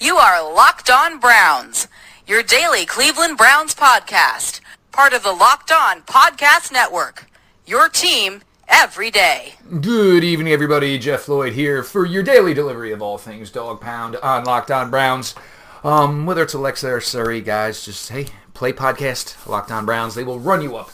[0.00, 1.88] You are Locked On Browns,
[2.24, 4.60] your daily Cleveland Browns podcast,
[4.92, 7.26] part of the Locked On Podcast Network.
[7.66, 9.54] Your team every day.
[9.80, 10.98] Good evening, everybody.
[10.98, 14.88] Jeff Lloyd here for your daily delivery of all things Dog Pound on Locked On
[14.88, 15.34] Browns.
[15.82, 20.14] Um, whether it's Alexa or Siri, guys, just hey, play podcast Locked On Browns.
[20.14, 20.92] They will run you up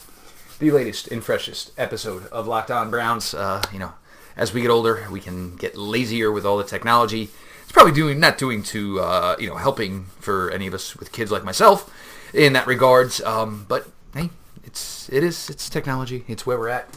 [0.57, 3.35] the latest and freshest episode of Locked On Browns.
[3.35, 3.93] Uh, you know,
[4.35, 7.29] as we get older, we can get lazier with all the technology.
[7.75, 11.29] Probably doing not doing to uh, you know helping for any of us with kids
[11.29, 11.93] like myself
[12.33, 13.19] in that regards.
[13.19, 14.29] Um, but hey,
[14.63, 16.23] it's it is it's technology.
[16.29, 16.87] It's where we're at.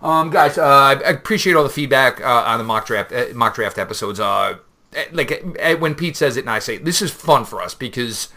[0.00, 0.64] Um, guys, uh,
[1.04, 4.20] I appreciate all the feedback uh, on the mock draft uh, mock draft episodes.
[4.20, 4.58] Uh,
[5.10, 7.74] like uh, when Pete says it and I say it, this is fun for us
[7.74, 8.28] because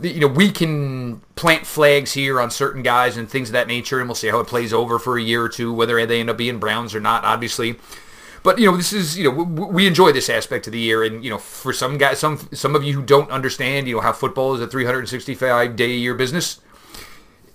[0.00, 3.98] you know we can plant flags here on certain guys and things of that nature,
[3.98, 6.30] and we'll see how it plays over for a year or two, whether they end
[6.30, 7.24] up being Browns or not.
[7.24, 7.74] Obviously,
[8.46, 11.24] but you know, this is you know we enjoy this aspect of the year, and
[11.24, 14.12] you know, for some guys, some some of you who don't understand, you know, how
[14.12, 16.60] football is a 365 day a year business,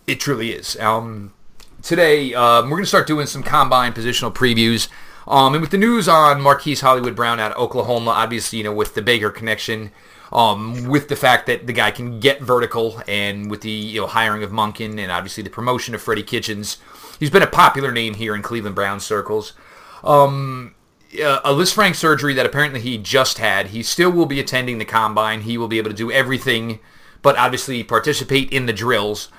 [0.06, 0.78] it truly is.
[0.82, 1.34] Um,
[1.82, 4.90] today um, we're going to start doing some combine positional previews.
[5.30, 8.74] Um, and with the news on Marquise Hollywood Brown out of Oklahoma, obviously, you know,
[8.74, 9.92] with the Baker connection,
[10.34, 14.08] um, with the fact that the guy can get vertical, and with the you know
[14.08, 16.80] hiring of Monken, and obviously the promotion of Freddie Kitchens,
[17.18, 19.54] he's been a popular name here in Cleveland Brown circles.
[20.04, 20.76] Um,
[21.16, 23.68] uh, a Lisfranc surgery that apparently he just had.
[23.68, 25.42] He still will be attending the combine.
[25.42, 26.80] He will be able to do everything,
[27.22, 29.30] but obviously participate in the drills.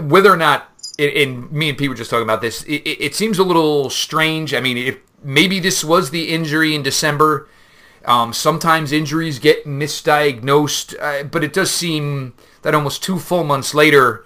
[0.00, 0.68] Whether or not,
[0.98, 4.52] and me and Pete were just talking about this, it, it seems a little strange.
[4.54, 7.48] I mean, if maybe this was the injury in December.
[8.04, 13.74] Um, sometimes injuries get misdiagnosed, uh, but it does seem that almost two full months
[13.74, 14.24] later,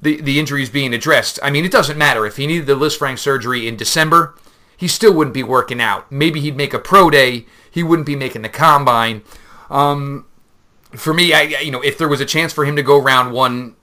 [0.00, 1.38] the, the injury is being addressed.
[1.42, 2.24] I mean, it doesn't matter.
[2.24, 4.34] If he needed the Lisfranc surgery in December,
[4.78, 6.10] he still wouldn't be working out.
[6.10, 7.46] Maybe he'd make a pro day.
[7.68, 9.22] He wouldn't be making the combine.
[9.68, 10.24] Um,
[10.92, 13.32] for me, I you know if there was a chance for him to go round
[13.32, 13.74] one,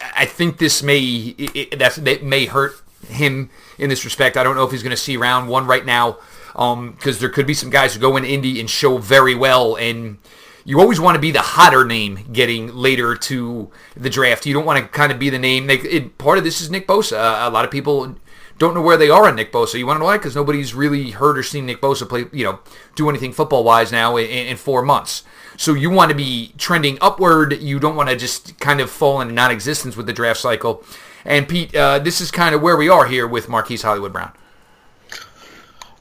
[0.00, 1.00] I think this may
[1.38, 4.36] it, that's that may hurt him in this respect.
[4.38, 6.18] I don't know if he's going to see round one right now
[6.52, 9.76] because um, there could be some guys who go in Indy and show very well
[9.76, 10.18] and
[10.64, 14.44] you always want to be the hotter name getting later to the draft.
[14.44, 15.66] You don't want to kind of be the name.
[15.66, 17.46] They, it, part of this is Nick Bosa.
[17.46, 18.16] A lot of people
[18.58, 19.78] don't know where they are on Nick Bosa.
[19.78, 20.18] You want to know why?
[20.18, 22.58] Because nobody's really heard or seen Nick Bosa play, you know,
[22.96, 25.22] do anything football wise now in, in, four months.
[25.56, 27.60] So you want to be trending upward.
[27.62, 30.84] You don't want to just kind of fall into non-existence with the draft cycle.
[31.24, 34.32] And Pete, uh, this is kind of where we are here with Marquise Hollywood Brown.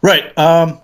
[0.01, 0.35] Right.
[0.37, 0.81] Um,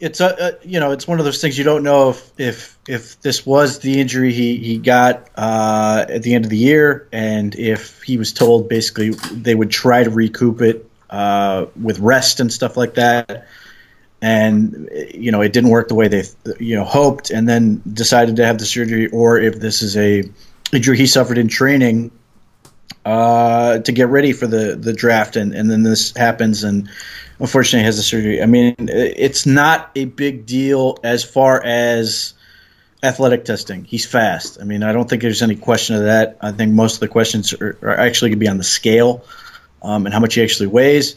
[0.00, 2.78] it's a, a, you know it's one of those things you don't know if if
[2.88, 7.06] if this was the injury he he got uh, at the end of the year
[7.12, 12.40] and if he was told basically they would try to recoup it uh, with rest
[12.40, 13.46] and stuff like that.
[14.22, 16.24] And you know it didn't work the way they
[16.58, 20.22] you know hoped and then decided to have the surgery or if this is a
[20.72, 22.10] injury he suffered in training
[23.06, 26.90] uh, to get ready for the the draft and and then this happens and
[27.40, 28.42] unfortunately he has the surgery.
[28.42, 32.34] I mean, it's not a big deal as far as
[33.02, 33.84] athletic testing.
[33.84, 34.58] He's fast.
[34.60, 36.36] I mean, I don't think there's any question of that.
[36.40, 39.24] I think most of the questions are, are actually going to be on the scale
[39.82, 41.16] um, and how much he actually weighs.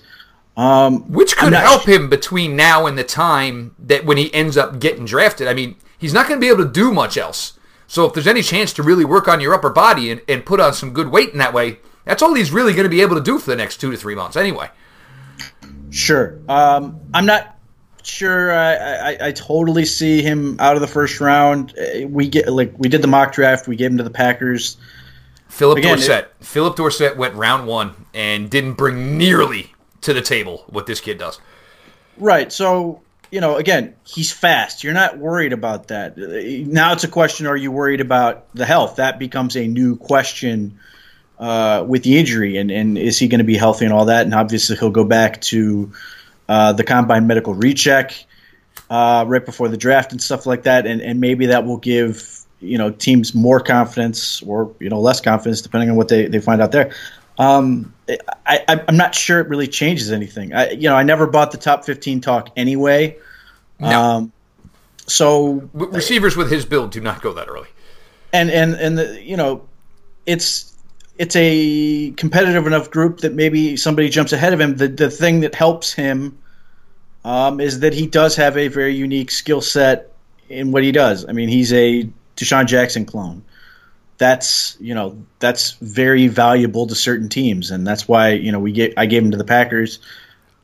[0.55, 4.79] Um, Which could help him between now and the time that when he ends up
[4.79, 5.47] getting drafted.
[5.47, 7.59] I mean, he's not going to be able to do much else.
[7.87, 10.59] So if there's any chance to really work on your upper body and, and put
[10.59, 13.15] on some good weight in that way, that's all he's really going to be able
[13.15, 14.69] to do for the next two to three months anyway.
[15.93, 16.39] Sure.
[16.49, 17.55] Um, I'm not
[18.01, 18.51] sure.
[18.51, 21.77] I, I, I, totally see him out of the first round.
[21.77, 23.67] Uh, we get like we did the mock draft.
[23.67, 24.77] We gave him to the Packers.
[25.49, 26.25] Phillip Again, Dorsett.
[26.25, 29.71] It, Phillip Dorsett went round one and didn't bring nearly
[30.01, 31.39] to the table what this kid does.
[32.17, 32.51] Right.
[32.51, 34.83] So you know, again, he's fast.
[34.83, 36.17] You're not worried about that.
[36.17, 38.95] Now it's a question: Are you worried about the health?
[38.95, 40.79] That becomes a new question
[41.39, 44.25] uh, with the injury, and, and is he going to be healthy and all that?
[44.25, 45.91] And obviously, he'll go back to
[46.47, 48.13] uh, the combine medical recheck
[48.89, 52.39] uh, right before the draft and stuff like that, and, and maybe that will give
[52.59, 56.39] you know teams more confidence or you know less confidence depending on what they, they
[56.39, 56.93] find out there.
[57.37, 57.93] Um,
[58.45, 60.53] I, I'm not sure it really changes anything.
[60.53, 63.17] I, you know, I never bought the top 15 talk anyway.
[63.79, 64.01] No.
[64.01, 64.33] Um,
[65.07, 67.69] so receivers with his build do not go that early.
[68.31, 69.67] And and and the, you know,
[70.25, 70.72] it's
[71.17, 74.75] it's a competitive enough group that maybe somebody jumps ahead of him.
[74.77, 76.37] The the thing that helps him
[77.23, 80.11] um, is that he does have a very unique skill set
[80.49, 81.27] in what he does.
[81.27, 83.43] I mean, he's a DeSean Jackson clone.
[84.17, 88.71] That's you know that's very valuable to certain teams, and that's why you know we
[88.71, 89.99] get I gave him to the Packers.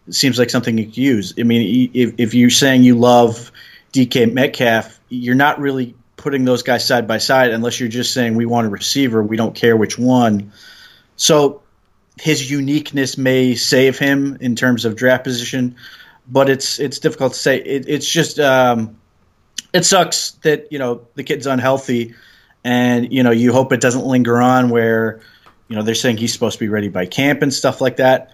[0.07, 1.33] It seems like something you could use.
[1.37, 3.51] I mean, if, if you're saying you love
[3.93, 8.35] DK Metcalf, you're not really putting those guys side by side unless you're just saying
[8.35, 10.51] we want a receiver, we don't care which one.
[11.15, 11.61] So
[12.19, 15.77] his uniqueness may save him in terms of draft position,
[16.27, 17.57] but it's it's difficult to say.
[17.57, 18.97] It, it's just um,
[19.73, 22.15] it sucks that you know the kid's unhealthy,
[22.63, 25.21] and you know you hope it doesn't linger on where
[25.67, 28.33] you know they're saying he's supposed to be ready by camp and stuff like that.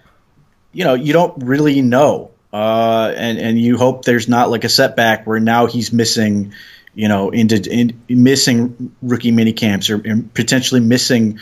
[0.72, 4.68] You know you don't really know, uh, and and you hope there's not like a
[4.68, 6.52] setback where now he's missing.
[6.96, 9.98] You know, into in, missing rookie mini camps or
[10.34, 11.38] potentially missing,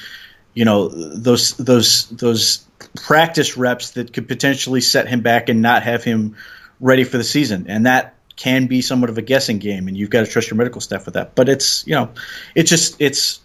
[0.52, 2.66] you know, those those those
[2.96, 6.36] practice reps that could potentially set him back and not have him
[6.80, 7.66] ready for the season.
[7.68, 10.56] And that can be somewhat of a guessing game, and you've got to trust your
[10.56, 11.34] medical staff with that.
[11.34, 12.10] But it's you know,
[12.54, 13.40] it's just it's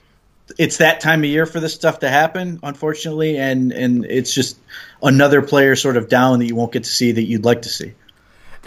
[0.58, 4.58] it's that time of year for this stuff to happen, unfortunately, and and it's just
[5.02, 7.70] another player sort of down that you won't get to see that you'd like to
[7.70, 7.94] see.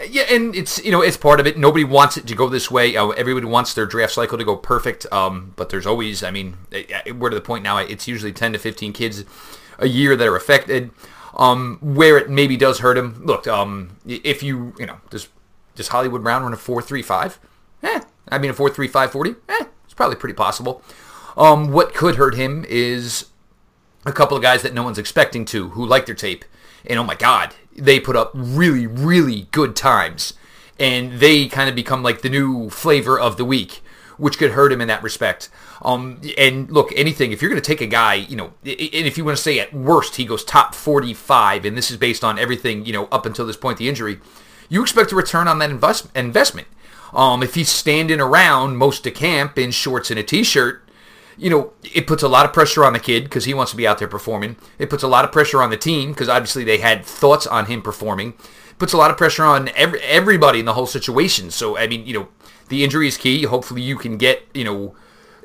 [0.07, 1.57] Yeah, and it's you know it's part of it.
[1.57, 2.95] Nobody wants it to go this way.
[2.95, 5.05] Uh, everybody wants their draft cycle to go perfect.
[5.11, 6.57] Um, but there's always, I mean,
[7.15, 7.77] we're to the point now.
[7.77, 9.23] It's usually 10 to 15 kids
[9.77, 10.91] a year that are affected.
[11.35, 13.23] Um, where it maybe does hurt him.
[13.25, 15.29] Look, um, if you you know does
[15.75, 17.39] does Hollywood Brown run a four three five?
[17.81, 19.35] Eh, I mean a four three five forty.
[19.49, 20.83] Eh, it's probably pretty possible.
[21.35, 23.27] Um, what could hurt him is
[24.05, 26.45] a couple of guys that no one's expecting to who like their tape,
[26.85, 30.33] and oh my God, they put up really really good times,
[30.79, 33.81] and they kind of become like the new flavor of the week,
[34.17, 35.49] which could hurt him in that respect.
[35.81, 38.77] Um, and look, anything, if you're going to take a guy, you know, and
[39.07, 42.23] if you want to say at worst he goes top 45, and this is based
[42.23, 44.19] on everything, you know, up until this point, the injury,
[44.69, 46.67] you expect a return on that invest- investment.
[47.13, 50.82] Um, if he's standing around most of camp in shorts and a t-shirt,
[51.37, 53.77] you know, it puts a lot of pressure on the kid because he wants to
[53.77, 54.55] be out there performing.
[54.77, 57.65] It puts a lot of pressure on the team because obviously they had thoughts on
[57.65, 58.29] him performing.
[58.69, 61.51] It puts a lot of pressure on every, everybody in the whole situation.
[61.51, 62.27] So, I mean, you know,
[62.69, 63.43] the injury is key.
[63.43, 64.95] Hopefully you can get, you know,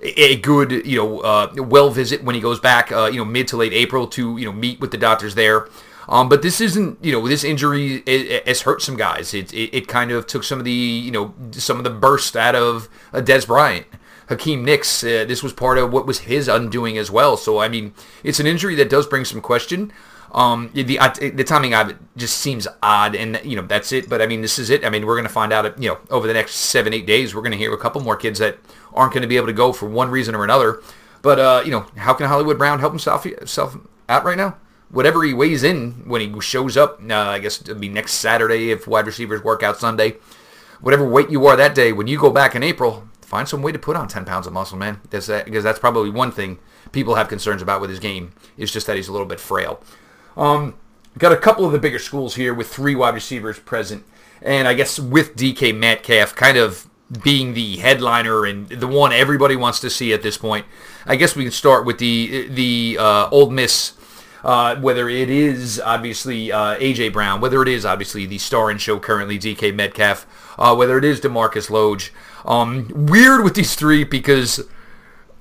[0.02, 3.48] a good, you know, uh, well visit when he goes back, uh, you know, mid
[3.48, 5.68] to late April to, you know, meet with the doctors there.
[6.08, 8.02] Um, but this isn't, you know, this injury
[8.46, 9.34] has hurt some guys.
[9.34, 12.34] It, it, it, kind of took some of the, you know, some of the burst
[12.34, 13.86] out of uh, Dez Bryant.
[14.28, 17.36] Hakeem Nicks, uh, this was part of what was his undoing as well.
[17.36, 19.92] So, I mean, it's an injury that does bring some question.
[20.32, 20.98] Um, the
[21.34, 24.08] the timing of it just seems odd, and you know that's it.
[24.08, 24.84] But I mean, this is it.
[24.84, 25.80] I mean, we're going to find out.
[25.80, 28.16] You know, over the next seven eight days, we're going to hear a couple more
[28.16, 28.58] kids that
[28.92, 30.82] aren't going to be able to go for one reason or another.
[31.22, 33.76] But uh, you know, how can Hollywood Brown help himself self
[34.08, 34.56] out right now?
[34.90, 38.70] Whatever he weighs in when he shows up, uh, I guess it'll be next Saturday
[38.70, 40.16] if wide receivers work out Sunday.
[40.80, 43.70] Whatever weight you are that day, when you go back in April, find some way
[43.70, 45.02] to put on 10 pounds of muscle, man.
[45.10, 46.58] That's that, because that's probably one thing
[46.92, 49.82] people have concerns about with his game is just that he's a little bit frail.
[50.34, 50.76] Um,
[51.18, 54.06] got a couple of the bigger schools here with three wide receivers present,
[54.40, 56.88] and I guess with DK Metcalf kind of
[57.22, 60.64] being the headliner and the one everybody wants to see at this point.
[61.04, 63.92] I guess we can start with the the uh, Ole Miss.
[64.44, 68.80] Uh, whether it is obviously uh, AJ Brown, whether it is obviously the star and
[68.80, 72.12] show currently DK Metcalf, uh, whether it is DaMarkus Lodge.
[72.44, 74.60] Um, weird with these three because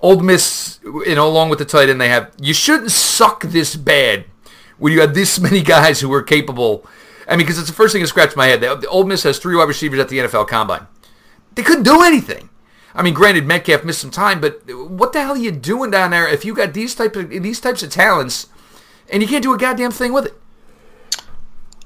[0.01, 3.75] Ole Miss, you know, along with the tight end they have, you shouldn't suck this
[3.75, 4.25] bad
[4.77, 6.85] when you have this many guys who are capable.
[7.27, 8.61] I mean, because it's the first thing that scratched my head.
[8.61, 10.87] The Ole Miss has three wide receivers at the NFL Combine.
[11.55, 12.49] They couldn't do anything.
[12.93, 16.11] I mean, granted, Metcalf missed some time, but what the hell are you doing down
[16.11, 18.47] there if you got these type of these types of talents
[19.09, 20.33] and you can't do a goddamn thing with it?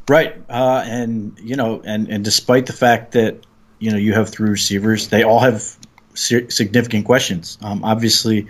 [0.07, 3.45] Right, uh, and you know, and and despite the fact that
[3.81, 5.75] you know you have three receivers, they all have
[6.13, 7.57] significant questions.
[7.61, 8.47] Um, obviously,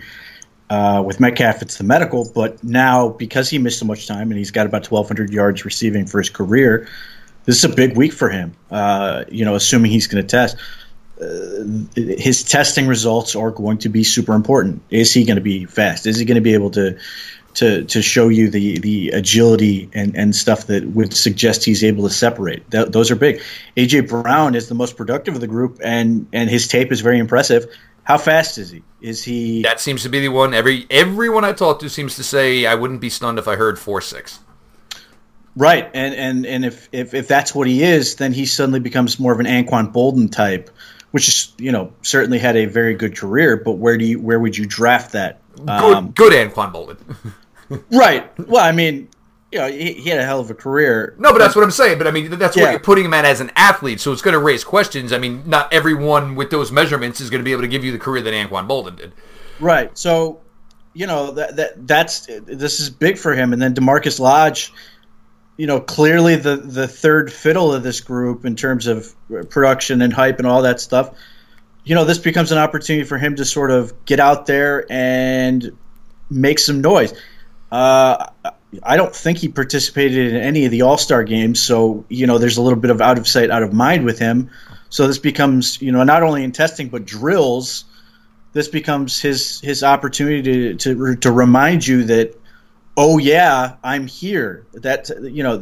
[0.70, 4.38] uh, with Metcalf, it's the medical, but now because he missed so much time and
[4.38, 6.86] he's got about 1,200 yards receiving for his career,
[7.44, 8.54] this is a big week for him.
[8.70, 10.56] Uh, you know, assuming he's going to test.
[11.20, 14.82] Uh, his testing results are going to be super important.
[14.90, 16.06] Is he going to be fast?
[16.06, 16.98] Is he going to be able to
[17.54, 22.04] to to show you the the agility and and stuff that would suggest he's able
[22.04, 22.70] to separate?
[22.70, 23.42] Th- those are big.
[23.76, 27.18] AJ Brown is the most productive of the group, and and his tape is very
[27.18, 27.66] impressive.
[28.04, 28.82] How fast is he?
[29.00, 29.62] Is he?
[29.62, 30.54] That seems to be the one.
[30.54, 33.78] Every everyone I talk to seems to say I wouldn't be stunned if I heard
[33.78, 34.40] four six.
[35.54, 39.20] Right, and and and if, if if that's what he is, then he suddenly becomes
[39.20, 40.70] more of an Anquan Boldin type,
[41.10, 43.58] which is you know certainly had a very good career.
[43.58, 45.40] But where do you where would you draft that?
[45.68, 46.96] Um, good, good Anquan Boldin.
[47.90, 48.30] right.
[48.38, 49.08] Well, I mean,
[49.50, 51.14] you know, he, he, had a hell of a career.
[51.18, 51.98] No, but that's what I'm saying.
[51.98, 52.64] But I mean, that's yeah.
[52.64, 54.00] what you're putting him at as an athlete.
[54.00, 55.12] So it's going to raise questions.
[55.12, 57.92] I mean, not everyone with those measurements is going to be able to give you
[57.92, 59.12] the career that Anquan Boldin did.
[59.60, 59.96] Right.
[59.96, 60.40] So,
[60.94, 63.52] you know, that that that's this is big for him.
[63.52, 64.72] And then DaMarkus Lodge
[65.56, 69.14] you know, clearly the the third fiddle of this group in terms of
[69.50, 71.14] production and hype and all that stuff.
[71.84, 75.76] you know, this becomes an opportunity for him to sort of get out there and
[76.30, 77.12] make some noise.
[77.72, 78.26] Uh,
[78.82, 82.36] I don't think he participated in any of the All Star games, so you know,
[82.36, 84.50] there's a little bit of out of sight, out of mind with him.
[84.90, 87.86] So this becomes, you know, not only in testing but drills.
[88.52, 92.38] This becomes his his opportunity to to, to remind you that,
[92.98, 94.66] oh yeah, I'm here.
[94.74, 95.56] That you know,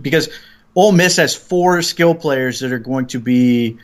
[0.00, 0.30] because
[0.74, 3.76] Ole Miss has four skill players that are going to be,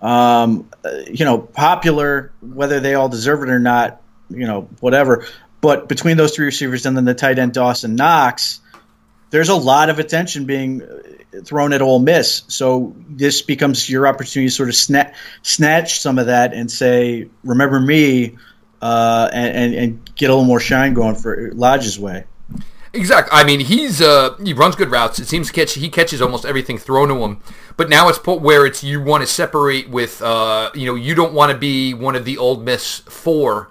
[0.00, 0.70] um,
[1.06, 4.00] you know, popular, whether they all deserve it or not,
[4.30, 5.26] you know, whatever.
[5.60, 8.60] But between those three receivers and then the tight end Dawson Knox,
[9.30, 10.82] there's a lot of attention being
[11.44, 12.42] thrown at Ole Miss.
[12.48, 17.28] So this becomes your opportunity to sort of snatch, snatch some of that and say,
[17.44, 18.36] "Remember me,"
[18.82, 22.24] uh, and, and, and get a little more shine going for Lodge's way.
[22.92, 23.30] Exactly.
[23.32, 25.20] I mean, he's uh, he runs good routes.
[25.20, 27.40] It seems to catch he catches almost everything thrown to him.
[27.76, 31.14] But now it's put where it's you want to separate with uh, you know you
[31.14, 33.70] don't want to be one of the Ole Miss four.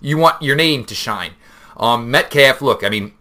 [0.00, 1.32] You want your name to shine.
[1.76, 3.12] Um, Metcalf, look, I mean,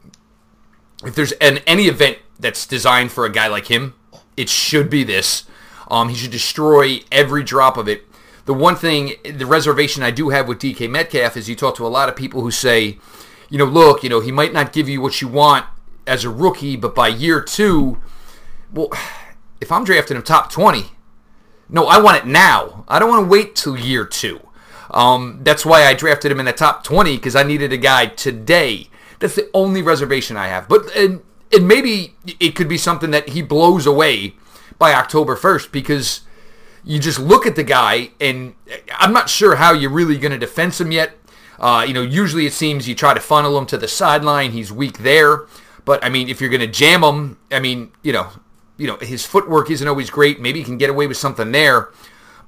[1.03, 3.93] if there's an any event that's designed for a guy like him,
[4.35, 5.45] it should be this.
[5.89, 8.03] Um, he should destroy every drop of it.
[8.45, 11.85] The one thing, the reservation I do have with DK Metcalf is you talk to
[11.85, 12.97] a lot of people who say
[13.49, 15.65] you know, look, you know, he might not give you what you want
[16.05, 17.97] as a rookie, but by year two,
[18.73, 18.89] well,
[19.61, 20.91] if I'm drafting him top 20,
[21.69, 22.85] no, I want it now.
[22.87, 24.39] I don't want to wait till year two.
[24.91, 28.07] Um, that's why I drafted him in the top 20 because I needed a guy
[28.07, 28.89] today.
[29.19, 30.67] That's the only reservation I have.
[30.67, 31.21] But and,
[31.53, 34.35] and maybe it could be something that he blows away
[34.77, 36.21] by October 1st because
[36.83, 38.55] you just look at the guy and
[38.97, 41.13] I'm not sure how you're really going to defense him yet.
[41.59, 44.51] Uh, you know, usually it seems you try to funnel him to the sideline.
[44.51, 45.47] He's weak there.
[45.85, 48.29] But I mean, if you're going to jam him, I mean, you know,
[48.77, 50.39] you know, his footwork isn't always great.
[50.39, 51.89] Maybe he can get away with something there.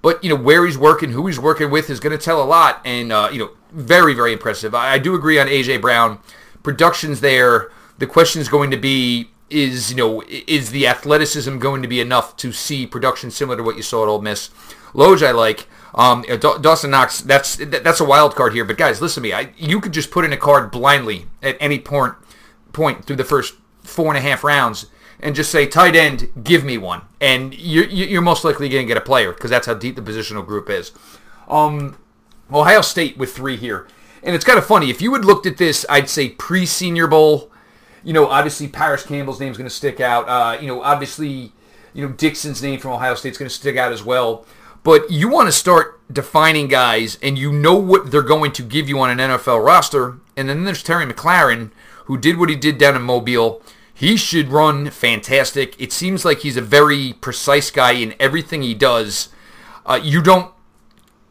[0.01, 2.45] But you know, where he's working, who he's working with, is going to tell a
[2.45, 2.81] lot.
[2.85, 4.73] And uh, you know, very, very impressive.
[4.73, 6.19] I, I do agree on AJ Brown.
[6.63, 7.71] Production's there.
[7.97, 11.99] The question is going to be is you know is the athleticism going to be
[11.99, 14.49] enough to see production similar to what you saw at Ole Miss?
[14.93, 15.67] Lodge I like.
[15.95, 18.63] Um, Dawson Knox, that's that's a wild card here.
[18.63, 19.33] But guys, listen to me.
[19.33, 22.13] I, you could just put in a card blindly at any point
[22.73, 24.85] point through the first four and a half rounds
[25.19, 28.87] and just say tight end, give me one, and you're, you're most likely going to
[28.87, 30.91] get a player because that's how deep the positional group is.
[31.47, 31.97] Um,
[32.51, 33.87] Ohio State with three here,
[34.23, 34.89] and it's kind of funny.
[34.89, 37.51] If you had looked at this, I'd say pre-Senior Bowl.
[38.03, 40.29] You know, obviously Parris Campbell's name is going to stick out.
[40.29, 41.51] Uh, you know, obviously,
[41.93, 44.45] you know Dixon's name from Ohio State is going to stick out as well.
[44.83, 48.87] But you want to start defining guys, and you know what they're going to give
[48.87, 50.17] you on an NFL roster.
[50.37, 51.71] And then there's Terry McLaurin,
[52.05, 53.61] who did what he did down in Mobile.
[53.99, 55.75] He should run fantastic.
[55.77, 59.27] It seems like he's a very precise guy in everything he does.
[59.85, 60.53] Uh, you don't,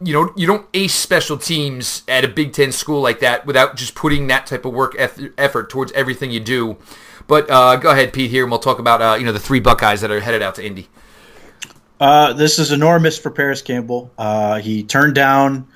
[0.03, 3.75] you know, you don't ace special teams at a Big Ten school like that without
[3.75, 6.77] just putting that type of work effort towards everything you do.
[7.25, 9.59] But uh, go ahead, Pete, here, and we'll talk about uh, you know the three
[9.59, 10.89] Buckeyes that are headed out to Indy.
[11.99, 14.11] Uh, this is enormous for Parris Campbell.
[14.15, 15.67] Uh, he turned down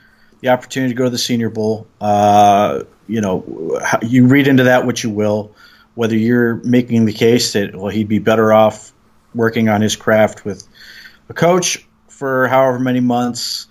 [0.41, 1.87] the opportunity to go to the Senior Bowl.
[1.99, 5.55] Uh, you know, you read into that what you will.
[5.95, 8.91] Whether you're making the case that well, he'd be better off
[9.35, 10.67] working on his craft with
[11.29, 13.67] a coach for however many months,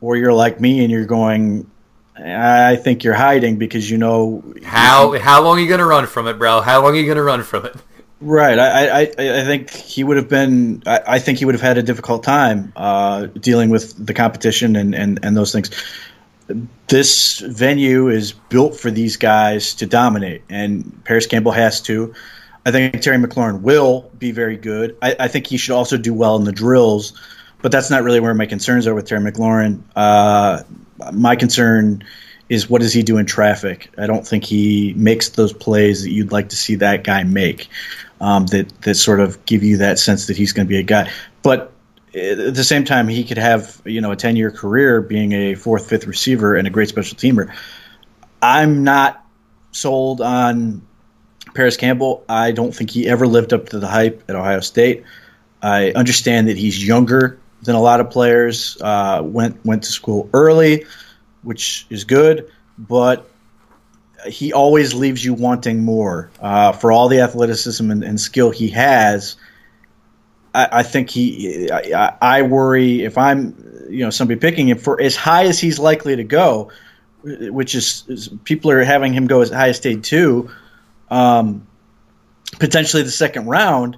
[0.00, 1.70] or you're like me and you're going.
[2.16, 6.06] I think you're hiding because you know how how long are you going to run
[6.06, 6.60] from it, bro?
[6.60, 7.76] How long are you going to run from it?
[8.20, 8.58] Right.
[8.58, 10.82] I, I, I think he would have been.
[10.84, 14.76] I, I think he would have had a difficult time uh, dealing with the competition
[14.76, 15.70] and, and, and those things.
[16.88, 22.14] This venue is built for these guys to dominate, and Parris Campbell has to.
[22.66, 24.96] I think Terry McLaurin will be very good.
[25.00, 27.12] I, I think he should also do well in the drills,
[27.62, 29.82] but that's not really where my concerns are with Terry McLaurin.
[29.96, 30.62] Uh,
[31.12, 32.04] my concern
[32.48, 33.90] is what does he do in traffic?
[33.96, 37.68] I don't think he makes those plays that you'd like to see that guy make
[38.20, 40.82] um, that that sort of give you that sense that he's going to be a
[40.82, 41.10] guy.
[41.42, 41.72] But
[42.14, 45.54] at the same time, he could have you know a ten year career being a
[45.54, 47.54] fourth, fifth receiver and a great special teamer.
[48.42, 49.24] I'm not
[49.72, 50.86] sold on
[51.54, 52.24] Parris Campbell.
[52.28, 55.04] I don't think he ever lived up to the hype at Ohio State.
[55.62, 58.78] I understand that he's younger than a lot of players.
[58.80, 60.86] Uh, went went to school early,
[61.42, 63.28] which is good, but
[64.26, 66.30] he always leaves you wanting more.
[66.40, 69.36] Uh, for all the athleticism and, and skill he has,
[70.54, 71.70] I, I think he.
[71.70, 75.78] I, I, worry if I'm, you know, somebody picking him for as high as he's
[75.78, 76.70] likely to go,
[77.22, 80.50] which is, is people are having him go as high as day two,
[81.10, 81.66] um,
[82.58, 83.96] potentially the second round.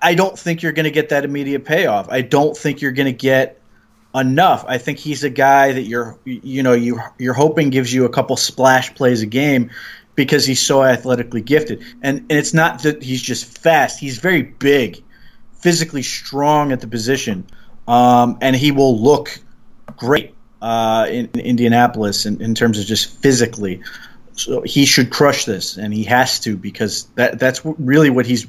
[0.00, 2.08] I don't think you're going to get that immediate payoff.
[2.10, 3.62] I don't think you're going to get
[4.14, 4.64] enough.
[4.66, 8.10] I think he's a guy that you're you know you you're hoping gives you a
[8.10, 9.70] couple splash plays a game
[10.14, 11.82] because he's so athletically gifted.
[12.02, 15.02] And, and it's not that he's just fast; he's very big,
[15.60, 17.46] physically strong at the position,
[17.88, 19.38] um, and he will look
[19.96, 23.82] great uh, in, in, Indianapolis in, in terms of just physically.
[24.34, 28.46] So he should crush this, and he has to because that that's really what he's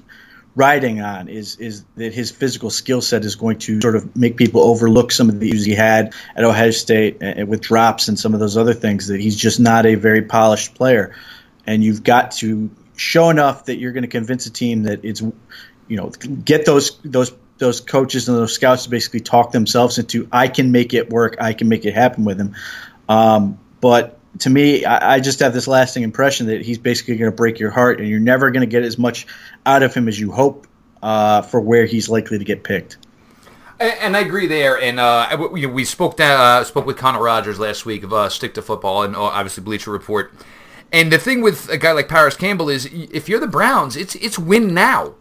[0.55, 4.37] riding on is is that his physical skill set is going to sort of make
[4.37, 7.17] people overlook some of the issues he had at Ohio State
[7.47, 10.75] with drops and some of those other things that he's just not a very polished
[10.75, 11.15] player
[11.65, 15.21] and you've got to show enough that you're going to convince a team that it's
[15.21, 20.27] you know get those those those coaches and those scouts to basically talk themselves into
[20.31, 22.55] I can make it work I can make it happen with him
[23.09, 27.31] um, but to me I, I, just have this lasting impression that he's basically going
[27.31, 29.27] to break your heart and you're never going to get as much
[29.65, 30.67] out of him as you hope
[31.01, 32.97] uh, for where he's likely to get picked
[33.79, 34.79] and I agree there.
[34.79, 38.61] And uh, we, spoke uh, spoke with Connor Rogers last week of uh, Stick to
[38.61, 40.33] Football and uh, obviously Bleacher Report.
[40.93, 44.13] And the thing with a guy like Parris Campbell is, if you're the Browns, it's
[44.15, 45.15] it's win now,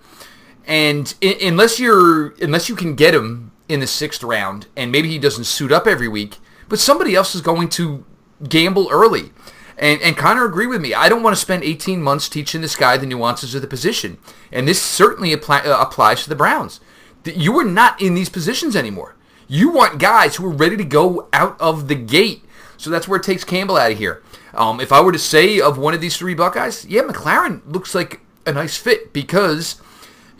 [0.66, 5.18] and unless you're unless you can get him in the sixth round, and maybe he
[5.18, 6.36] doesn't suit up every week,
[6.68, 8.04] but somebody else is going to
[8.46, 9.30] gamble early.
[9.78, 10.92] And, and Connor agreed with me.
[10.92, 14.18] I don't want to spend 18 months teaching this guy the nuances of the position.
[14.52, 16.80] And this certainly apply, uh, applies to the Browns.
[17.24, 19.16] You are not in these positions anymore.
[19.48, 22.44] You want guys who are ready to go out of the gate.
[22.82, 24.24] So that's where it takes Campbell out of here.
[24.54, 27.94] Um, if I were to say of one of these three Buckeyes, yeah, McLaurin looks
[27.94, 29.80] like a nice fit because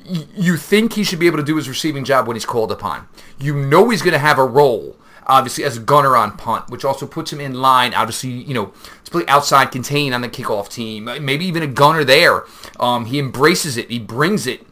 [0.04, 2.72] y- you think he should be able to do his receiving job when he's called
[2.72, 3.06] upon.
[3.38, 4.96] You know he's going to have a role,
[5.28, 8.72] obviously, as a gunner on punt, which also puts him in line, obviously, you know,
[9.04, 12.42] to play outside contain on the kickoff team, maybe even a gunner there.
[12.80, 13.88] Um, he embraces it.
[13.88, 14.66] He brings it.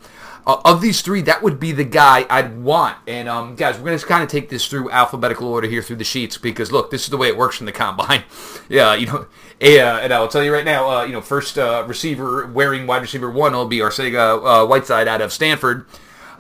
[0.46, 2.96] Uh, of these three, that would be the guy I'd want.
[3.06, 5.96] And um, guys, we're going to kind of take this through alphabetical order here through
[5.96, 8.24] the sheets because look, this is the way it works in the combine.
[8.68, 9.26] yeah, you know,
[9.60, 13.02] yeah, and I'll tell you right now, uh, you know, first uh, receiver wearing wide
[13.02, 15.86] receiver one will be Arcega uh, Whiteside out of Stanford.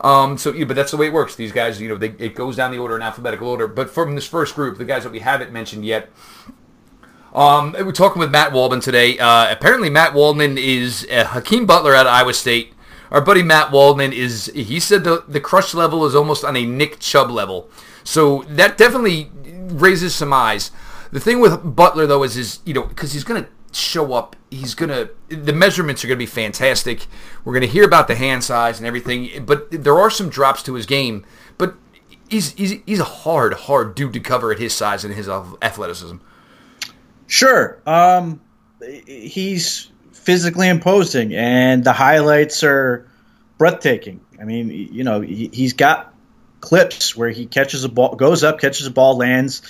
[0.00, 1.34] Um, so, yeah, but that's the way it works.
[1.34, 3.68] These guys, you know, they, it goes down the order in alphabetical order.
[3.68, 6.08] But from this first group, the guys that we haven't mentioned yet,
[7.34, 9.18] um, we're talking with Matt Waldman today.
[9.18, 12.72] Uh, apparently, Matt Waldman is uh, Hakeem Butler out of Iowa State
[13.10, 16.64] our buddy Matt Waldman is he said the the crush level is almost on a
[16.64, 17.68] Nick Chubb level.
[18.04, 20.70] So that definitely raises some eyes.
[21.12, 24.36] The thing with Butler though is is you know because he's going to show up,
[24.50, 27.06] he's going to the measurements are going to be fantastic.
[27.44, 30.62] We're going to hear about the hand size and everything, but there are some drops
[30.64, 31.24] to his game.
[31.58, 31.74] But
[32.28, 36.16] he's he's he's a hard hard dude to cover at his size and his athleticism.
[37.26, 37.80] Sure.
[37.86, 38.40] Um,
[39.06, 39.89] he's
[40.20, 43.08] physically imposing, and the highlights are
[43.58, 44.20] breathtaking.
[44.40, 46.14] I mean, you know, he, has got
[46.60, 49.62] clips where he catches a ball, goes up, catches a ball, lands,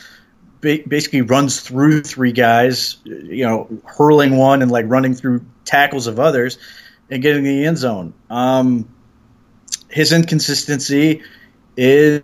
[0.60, 6.20] basically runs through three guys, you know, hurling one and like running through tackles of
[6.20, 6.58] others
[7.10, 8.12] and getting the end zone.
[8.28, 8.88] Um,
[9.88, 11.22] his inconsistency
[11.76, 12.22] is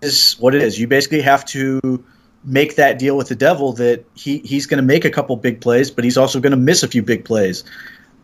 [0.00, 0.78] is what it is.
[0.78, 2.04] You basically have to
[2.44, 5.60] make that deal with the devil that he, he's going to make a couple big
[5.60, 7.64] plays, but he's also going to miss a few big plays.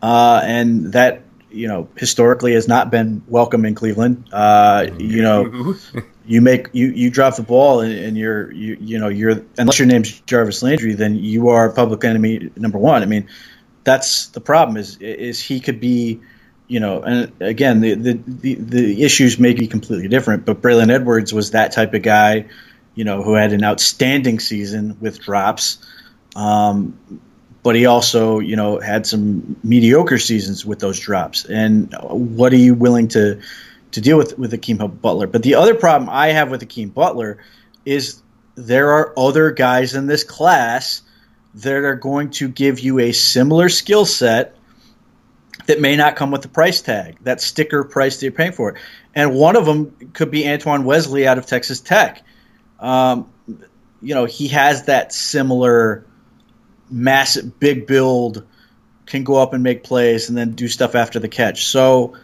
[0.01, 4.29] Uh, and that, you know, historically has not been welcome in Cleveland.
[4.31, 5.75] Uh, you know,
[6.25, 9.79] you make you, you drop the ball and, and, you're you you know you're unless
[9.79, 13.01] your name's Jarvis Landry, then you are public enemy number one.
[13.01, 13.27] I mean,
[13.83, 16.21] that's the problem is is he could be
[16.67, 20.91] you know, and again, the, the, the, the, issues may be completely different, but Braylon
[20.91, 22.45] Edwards was that type of guy
[22.99, 25.77] you know, who had an outstanding season with drops.
[26.35, 26.99] Um,
[27.63, 31.45] but he also, you know, had some mediocre seasons with those drops.
[31.45, 33.39] And what are you willing to
[33.91, 35.27] to deal with with Hakeem Butler?
[35.27, 37.37] But the other problem I have with Hakeem Butler
[37.85, 38.21] is
[38.55, 41.01] there are other guys in this class
[41.55, 44.57] that are going to give you a similar skill set
[45.67, 48.75] that may not come with the price tag, that sticker price that you're paying for.
[49.15, 52.25] And one of them could be Antoine Wesley out of Texas Tech.
[52.79, 53.29] Um,
[54.01, 56.05] you know, he has that similar
[56.89, 58.45] massive, big build,
[59.05, 61.65] can go up and make plays and then do stuff after the catch.
[61.65, 62.15] So,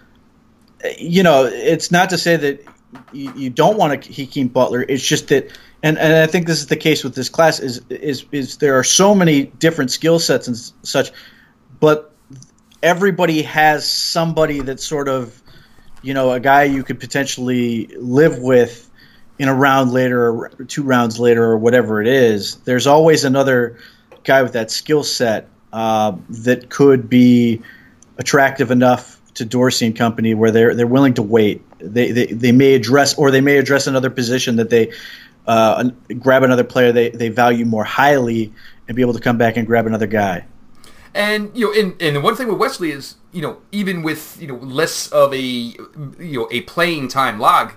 [0.98, 2.64] you know, it's not to say that
[3.12, 4.86] you, you don't want to Hakeem Butler.
[4.88, 5.52] It's just that,
[5.84, 8.78] and, and I think this is the case with this class is is is there
[8.80, 11.12] are so many different skill sets and such,
[11.80, 12.14] but
[12.82, 15.42] everybody has somebody that's sort of,
[16.02, 18.90] you know, a guy you could potentially live with
[19.38, 23.78] in a round later or two rounds later or whatever it is, there's always another
[24.24, 27.62] guy with that skill set uh, that could be
[28.18, 31.62] attractive enough to Dorsey and company where they're they're willing to wait.
[31.80, 34.92] they, they they may address or they may address another position that they
[35.48, 38.52] uh, grab another player they, they value more highly
[38.88, 40.46] and be able to come back and grab another guy.
[41.14, 44.48] And you know, and, and one thing with Wesley is, you know, even with you
[44.48, 45.78] know less of a you
[46.20, 47.74] know a playing time log,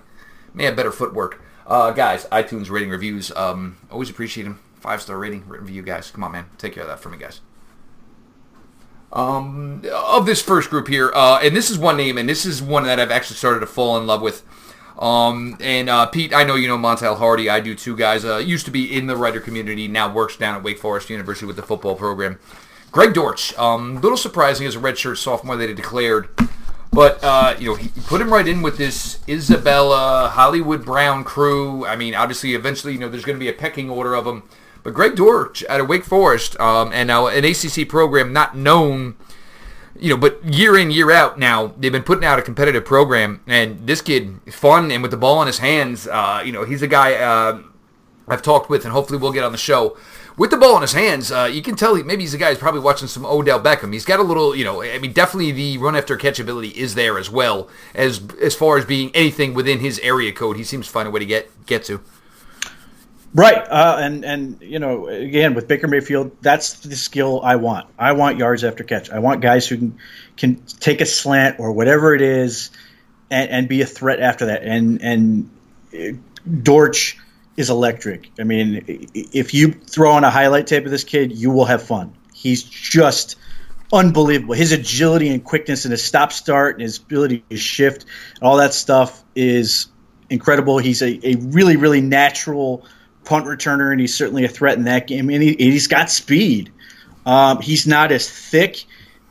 [0.53, 1.41] may have better footwork.
[1.69, 4.59] Uh, guys, iTunes rating reviews, um, always appreciate them.
[4.79, 6.09] Five star rating, written you guys.
[6.09, 7.41] Come on, man, take care of that for me, guys.
[9.13, 12.61] Um, of this first group here, uh, and this is one name, and this is
[12.61, 14.43] one that I've actually started to fall in love with.
[14.97, 17.49] Um, and uh, Pete, I know you know Montel Hardy.
[17.49, 18.25] I do too, guys.
[18.25, 21.45] Uh, used to be in the writer community, now works down at Wake Forest University
[21.45, 22.39] with the football program.
[22.91, 26.29] Greg Dortch, um, little surprising as a redshirt sophomore that he declared,
[26.91, 31.85] but uh, you know he put him right in with this Isabella Hollywood Brown crew.
[31.85, 34.43] I mean, obviously, eventually, you know, there's going to be a pecking order of them.
[34.81, 39.15] But Greg Dortch out of Wake Forest, um, and now an ACC program not known
[39.99, 43.41] you know, but year in, year out now, they've been putting out a competitive program,
[43.47, 46.81] and this kid, fun and with the ball in his hands, uh, you know, he's
[46.81, 47.61] a guy uh,
[48.27, 49.97] I've talked with, and hopefully we'll get on the show.
[50.39, 52.47] With the ball in his hands, uh, you can tell he, maybe he's a guy
[52.47, 53.91] who's probably watching some Odell Beckham.
[53.91, 56.95] He's got a little, you know, I mean, definitely the run after catch ability is
[56.95, 60.55] there as well as as far as being anything within his area code.
[60.55, 61.99] He seems to find a way to get get to.
[63.33, 67.89] Right, uh, and and you know, again with Baker Mayfield, that's the skill I want.
[67.99, 69.09] I want yards after catch.
[69.09, 69.99] I want guys who can
[70.37, 72.71] can take a slant or whatever it is,
[73.29, 74.63] and, and be a threat after that.
[74.63, 75.49] And and
[75.93, 76.17] uh,
[76.63, 77.17] Dortch
[77.59, 78.31] is electric.
[78.39, 81.83] I mean, if you throw on a highlight tape of this kid, you will have
[81.83, 82.15] fun.
[82.33, 83.35] He's just
[83.91, 84.55] unbelievable.
[84.55, 88.05] His agility and quickness and his stop start and his ability to shift,
[88.41, 89.87] all that stuff is
[90.29, 90.77] incredible.
[90.77, 92.85] He's a, a really really natural
[93.25, 95.29] punt returner, and he's certainly a threat in that game.
[95.29, 96.71] And he, has got speed.
[97.25, 98.85] Um, he's not as thick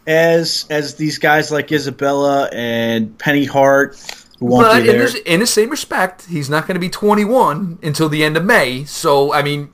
[0.07, 3.97] as as these guys like Isabella and Penny Hart,
[4.41, 4.87] but.
[4.87, 8.45] In, in the same respect, he's not going to be 21 until the end of
[8.45, 8.85] May.
[8.85, 9.71] So I mean,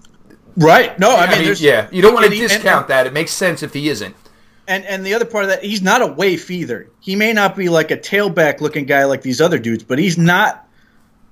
[0.57, 0.99] right?
[0.99, 3.07] No, I, I mean, mean yeah, you don't want to discount and, that.
[3.07, 4.17] It makes sense if he isn't.
[4.67, 6.91] And and the other part of that, he's not a waif either.
[7.01, 10.17] He may not be like a tailback looking guy like these other dudes, but he's
[10.17, 10.65] not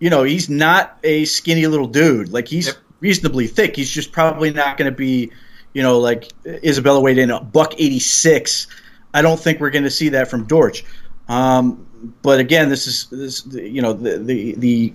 [0.02, 2.32] you know, he's not a skinny little dude.
[2.32, 2.76] Like he's yep.
[2.98, 3.76] reasonably thick.
[3.76, 5.30] He's just probably not going to be,
[5.72, 8.66] you know, like Isabella weighed in a buck eighty six.
[9.14, 10.84] I don't think we're going to see that from Dortch.
[11.28, 11.86] Um,
[12.22, 14.92] but again, this is this, you know, the the, the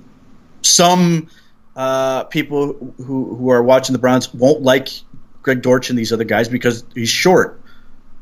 [0.61, 1.29] some
[1.75, 4.89] uh, people who who are watching the Browns won't like
[5.43, 7.61] Greg Dortch and these other guys because he's short.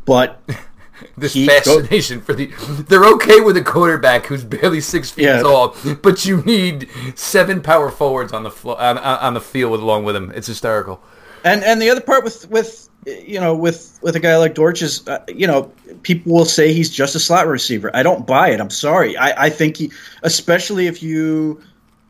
[0.05, 0.41] But
[1.17, 2.47] this he fascination go- for the.
[2.87, 5.41] They're okay with a quarterback who's barely six feet yeah.
[5.41, 10.03] tall, but you need seven power forwards on the flo- on, on the field along
[10.03, 10.31] with him.
[10.35, 11.01] It's hysterical.
[11.45, 14.81] And and the other part with with you know with with a guy like Dortch
[14.81, 17.91] is uh, you know people will say he's just a slot receiver.
[17.93, 18.59] I don't buy it.
[18.59, 19.15] I'm sorry.
[19.15, 19.91] I I think he,
[20.23, 21.61] especially if you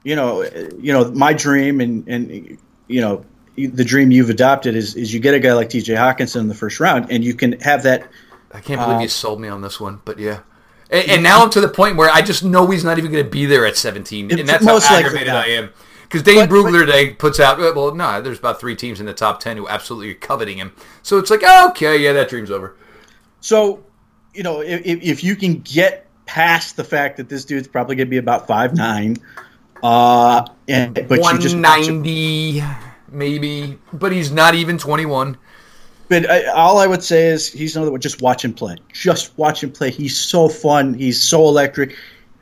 [0.04, 0.44] you know
[0.80, 3.26] you know my dream and and you know
[3.58, 5.94] the dream you've adopted is is you get a guy like T.J.
[5.94, 8.10] Hockenson in the first round, and you can have that
[8.56, 10.40] I can't believe uh, you sold me on this one, but yeah.
[10.90, 13.24] And, and, now I'm to the point where I just know he's not even going
[13.24, 15.72] to be there at 17, and that's how aggravated I am.
[16.06, 19.40] Because Dane Brugler today puts out, well, no, there's about three teams in the top
[19.40, 20.74] 10 who absolutely are coveting him.
[21.02, 22.76] So it's like, okay, yeah, that dream's over.
[23.42, 23.84] So,
[24.34, 28.08] you know, if, if you can get past the fact that this dude's probably going
[28.08, 29.18] to be about five nine,
[29.84, 32.68] uh, and but 190 you just
[33.12, 35.38] maybe, but he's not even 21.
[36.08, 38.02] But I, all I would say is he's another one.
[38.02, 38.78] Just watch him play.
[38.94, 39.90] Just watch him play.
[39.90, 40.94] He's so fun.
[40.94, 41.96] He's so electric.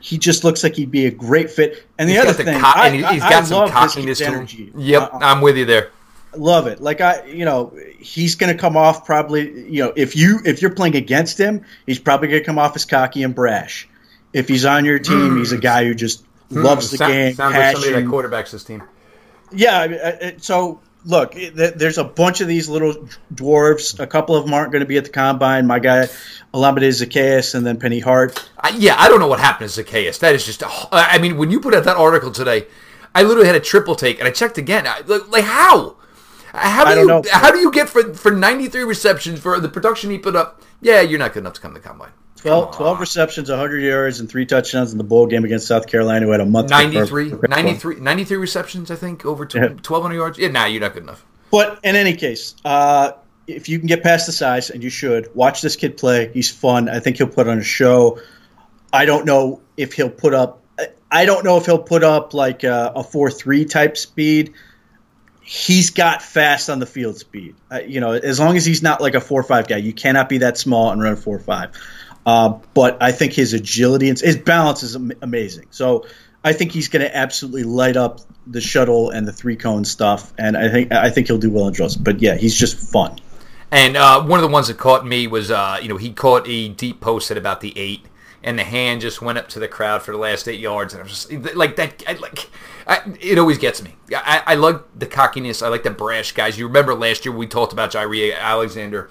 [0.04, 1.86] He just looks like he'd be a great fit.
[1.98, 4.72] And the he's other the thing, co- I, he's got I some cockiness to him.
[4.76, 5.92] Yep, uh, I'm with you there.
[6.36, 6.82] Love it.
[6.82, 9.66] Like I, you know, he's going to come off probably.
[9.66, 12.76] You know, if you if you're playing against him, he's probably going to come off
[12.76, 13.88] as cocky and brash.
[14.34, 15.38] If he's on your team, mm.
[15.38, 16.62] he's a guy who just mm.
[16.62, 17.32] loves the game.
[17.32, 17.80] Sounds passion.
[17.80, 18.82] like somebody that quarterbacks his team.
[19.52, 20.32] Yeah.
[20.36, 22.94] So look, there's a bunch of these little
[23.34, 23.98] dwarves.
[24.00, 25.66] A couple of them aren't going to be at the combine.
[25.66, 26.08] My guy,
[26.52, 28.48] Olamide Zaccheaus, and then Penny Hart.
[28.74, 30.18] yeah, I don't know what happened to Zaccheaus.
[30.20, 32.66] That is just, uh, I mean, when you put out that article today,
[33.14, 34.86] I literally had a triple take, and I checked again.
[35.06, 35.96] Like, how?
[36.52, 37.22] How do you know.
[37.32, 40.62] how do you get for for 93 receptions for the production he put up?
[40.80, 42.12] Yeah, you're not good enough to come to the combine.
[42.44, 46.26] 12, 12 receptions, 100 yards, and three touchdowns in the bowl game against South Carolina,
[46.26, 46.68] who had a month.
[46.68, 50.38] 93, 93, 93 receptions, I think, over 1,200 yards.
[50.38, 51.24] Yeah, nah, you're not good enough.
[51.50, 53.12] But in any case, uh,
[53.46, 56.30] if you can get past the size, and you should, watch this kid play.
[56.34, 56.88] He's fun.
[56.88, 58.20] I think he'll put on a show.
[58.92, 60.62] I don't know if he'll put up.
[61.10, 64.52] I don't know if he'll put up like a, a four three type speed.
[65.40, 67.54] He's got fast on the field speed.
[67.70, 70.28] Uh, you know, as long as he's not like a four five guy, you cannot
[70.28, 71.70] be that small and run four five.
[72.26, 75.66] Uh, but I think his agility and his balance is am- amazing.
[75.70, 76.06] So
[76.42, 80.32] I think he's going to absolutely light up the shuttle and the three cone stuff,
[80.38, 81.96] and I think I think he'll do well in drills.
[81.96, 83.18] But yeah, he's just fun.
[83.70, 86.46] And uh, one of the ones that caught me was, uh, you know, he caught
[86.46, 88.06] a deep post at about the eight,
[88.42, 91.00] and the hand just went up to the crowd for the last eight yards, and
[91.00, 92.02] I was just like that.
[92.06, 92.50] I, like,
[92.86, 93.96] I, it always gets me.
[94.14, 95.62] I, I like the cockiness.
[95.62, 96.58] I like the brash guys.
[96.58, 99.10] You remember last year we talked about Jaire Alexander.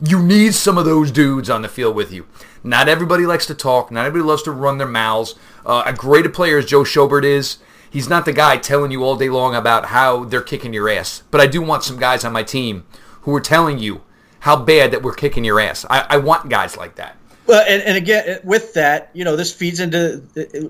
[0.00, 2.26] You need some of those dudes on the field with you.
[2.62, 3.90] Not everybody likes to talk.
[3.90, 5.34] Not everybody loves to run their mouths.
[5.64, 7.58] Uh, a great player as Joe Schobert is,
[7.90, 11.22] he's not the guy telling you all day long about how they're kicking your ass.
[11.30, 12.84] But I do want some guys on my team
[13.22, 14.02] who are telling you
[14.40, 15.86] how bad that we're kicking your ass.
[15.88, 17.16] I, I want guys like that.
[17.46, 20.22] Well, and, and again, with that, you know, this feeds into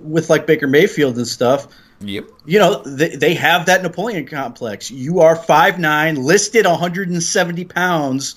[0.02, 1.68] with like Baker Mayfield and stuff.
[2.00, 2.28] Yep.
[2.44, 4.90] You know, they, they have that Napoleon complex.
[4.90, 8.34] You are five nine, listed 170 pounds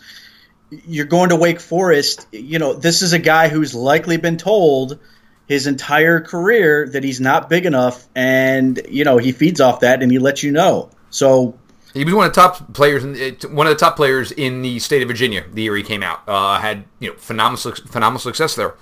[0.69, 2.27] you're going to Wake Forest.
[2.31, 4.99] You know, this is a guy who's likely been told
[5.47, 10.03] his entire career that he's not big enough, and you know he feeds off that,
[10.03, 10.89] and he lets you know.
[11.09, 11.57] So
[11.93, 14.79] he was one of the top players, in, one of the top players in the
[14.79, 16.21] state of Virginia the year he came out.
[16.27, 18.75] Uh, had you know phenomenal phenomenal success there.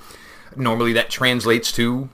[0.55, 2.09] Normally that translates to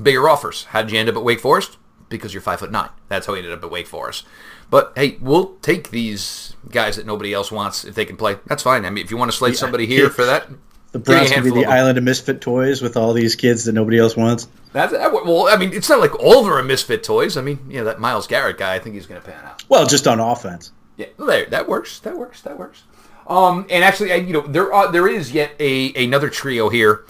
[0.00, 0.64] bigger offers.
[0.64, 1.76] How did you end up at Wake Forest?
[2.08, 2.90] Because you're five foot nine.
[3.08, 4.24] That's how he ended up at Wake Forest.
[4.70, 8.36] But hey, we'll take these guys that nobody else wants if they can play.
[8.46, 8.84] That's fine.
[8.84, 10.48] I mean, if you want to slate somebody here for that,
[10.92, 13.98] the Browns can be the island of misfit toys with all these kids that nobody
[13.98, 14.48] else wants.
[14.72, 15.48] That's well.
[15.48, 17.36] I mean, it's not like all of them are misfit toys.
[17.36, 18.74] I mean, you know, that Myles Garrett guy.
[18.74, 19.64] I think he's going to pan out.
[19.68, 20.72] Well, just on offense.
[20.96, 21.46] Yeah, there.
[21.46, 21.98] That works.
[22.00, 22.42] That works.
[22.42, 22.84] That works.
[23.26, 27.04] Um, and actually, you know, there are there is yet a another trio here,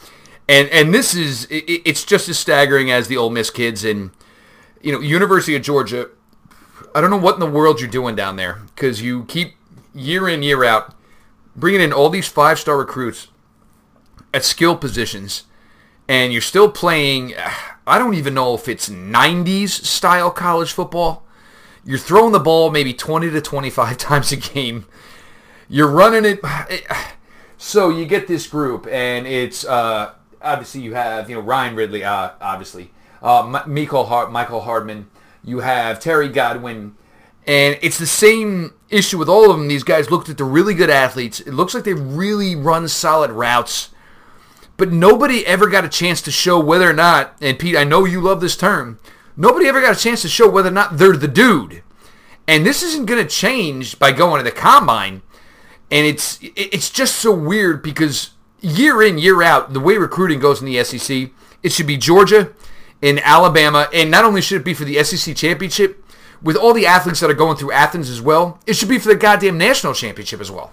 [0.48, 4.10] and and this is it, it's just as staggering as the Ole Miss kids and
[4.80, 6.10] you know University of Georgia
[6.94, 9.54] I don't know what in the world you're doing down there because you keep
[9.94, 10.94] year in year out
[11.56, 13.28] bringing in all these five star recruits
[14.32, 15.44] at skill positions,
[16.06, 17.34] and you're still playing.
[17.86, 21.24] I don't even know if it's 90s style college football.
[21.84, 24.86] You're throwing the ball maybe 20 to 25 times a game.
[25.68, 26.40] You're running it.
[27.60, 32.04] So you get this group, and it's uh, obviously you have you know Riley Ridley,
[32.04, 35.10] uh, obviously uh, Michael Mecole Hardman,
[35.48, 36.94] you have Terry Godwin.
[37.46, 39.68] And it's the same issue with all of them.
[39.68, 41.40] These guys looked at the really good athletes.
[41.40, 43.88] It looks like they really run solid routes.
[44.76, 48.04] But nobody ever got a chance to show whether or not, and Pete, I know
[48.04, 49.00] you love this term,
[49.36, 51.82] nobody ever got a chance to show whether or not they're the dude.
[52.46, 55.22] And this isn't going to change by going to the combine.
[55.90, 58.30] And it's it's just so weird because
[58.60, 61.30] year in, year out, the way recruiting goes in the SEC,
[61.62, 62.52] it should be Georgia,
[63.02, 66.04] in Alabama, and not only should it be for the SEC championship,
[66.42, 69.08] with all the athletes that are going through Athens as well, it should be for
[69.08, 70.72] the goddamn national championship as well.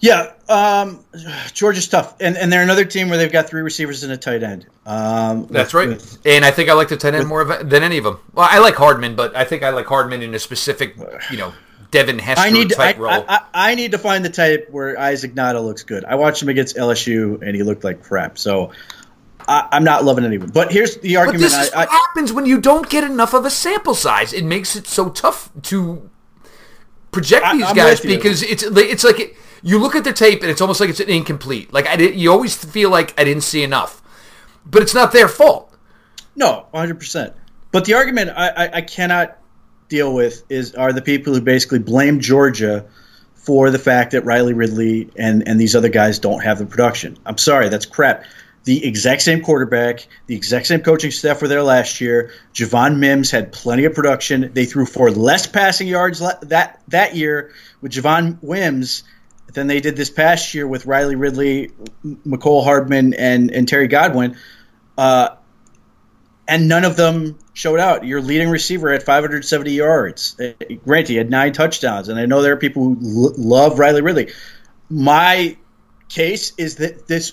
[0.00, 1.04] Yeah, um,
[1.52, 4.42] Georgia's tough, and and they're another team where they've got three receivers and a tight
[4.42, 4.66] end.
[4.86, 7.44] Um, That's with, right, with, and I think I like the tight end with, more
[7.44, 8.18] than any of them.
[8.32, 10.96] Well, I like Hardman, but I think I like Hardman in a specific,
[11.30, 11.52] you know,
[11.90, 13.24] Devin Hester I need to, type I, role.
[13.28, 16.06] I, I, need to find the type where Isaac Nauta looks good.
[16.06, 18.38] I watched him against LSU, and he looked like crap.
[18.38, 18.72] So
[19.50, 20.50] I, am not loving anyone.
[20.50, 21.42] But here's the argument.
[21.42, 23.94] But this is I, what I, happens when you don't get enough of a sample
[23.94, 24.32] size.
[24.32, 26.08] It makes it so tough to
[27.10, 30.50] project these I'm guys because it's it's like it, you look at the tape and
[30.50, 31.72] it's almost like it's incomplete.
[31.72, 34.00] Like I did, you always feel like I didn't see enough,
[34.64, 35.76] but it's not their fault.
[36.36, 37.00] No, 100.
[37.00, 37.34] percent
[37.72, 39.36] But the argument I, I, I cannot
[39.88, 42.86] deal with is are the people who basically blame Georgia
[43.34, 47.18] for the fact that Riley Ridley and, and these other guys don't have the production.
[47.26, 48.22] I'm sorry, that's crap
[48.64, 52.32] the exact same quarterback, the exact same coaching staff were there last year.
[52.54, 54.50] Javon Wims had plenty of production.
[54.52, 59.04] They threw for less passing yards that that year with Javon Wims
[59.54, 61.70] than they did this past year with Riley Ridley,
[62.04, 64.36] Mecole Hardman, and and Terry Godwin.
[64.98, 65.30] Uh,
[66.46, 68.04] and none of them showed out.
[68.04, 70.38] Your leading receiver had 570 yards.
[70.38, 70.52] Uh,
[70.84, 74.02] granted, he had nine touchdowns, and I know there are people who l- love Riley
[74.02, 74.32] Ridley.
[74.88, 75.56] My
[76.08, 77.32] case is that this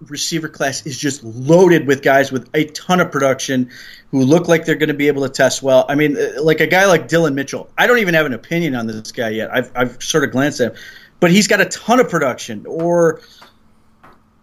[0.00, 3.70] receiver class is just loaded with guys with a ton of production
[4.10, 5.86] who look like they're going to be able to test well.
[5.88, 7.70] I mean, uh, like a guy like Dillon Mitchell.
[7.78, 9.50] I don't even have an opinion on this guy yet.
[9.52, 10.78] I've, I've sort of glanced at him,
[11.20, 12.66] but he's got a ton of production.
[12.66, 13.20] Or,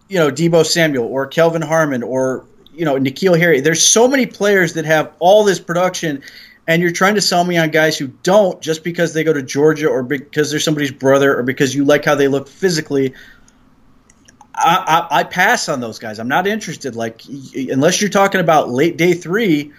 [0.10, 3.62] you know, Deebo Samuel or Kelvin Harmon or, you know, N'Keal Harry.
[3.62, 6.24] There's so many players that have all this production.
[6.66, 9.44] And you're trying to sell me on guys who don't just because they go to
[9.44, 13.14] Georgia or because they're somebody's brother or because you like how they look physically.
[14.56, 16.20] I, I, I, pass on those guys.
[16.20, 16.96] I'm not interested.
[16.96, 17.22] Like
[17.56, 19.72] unless you're talking about late day three,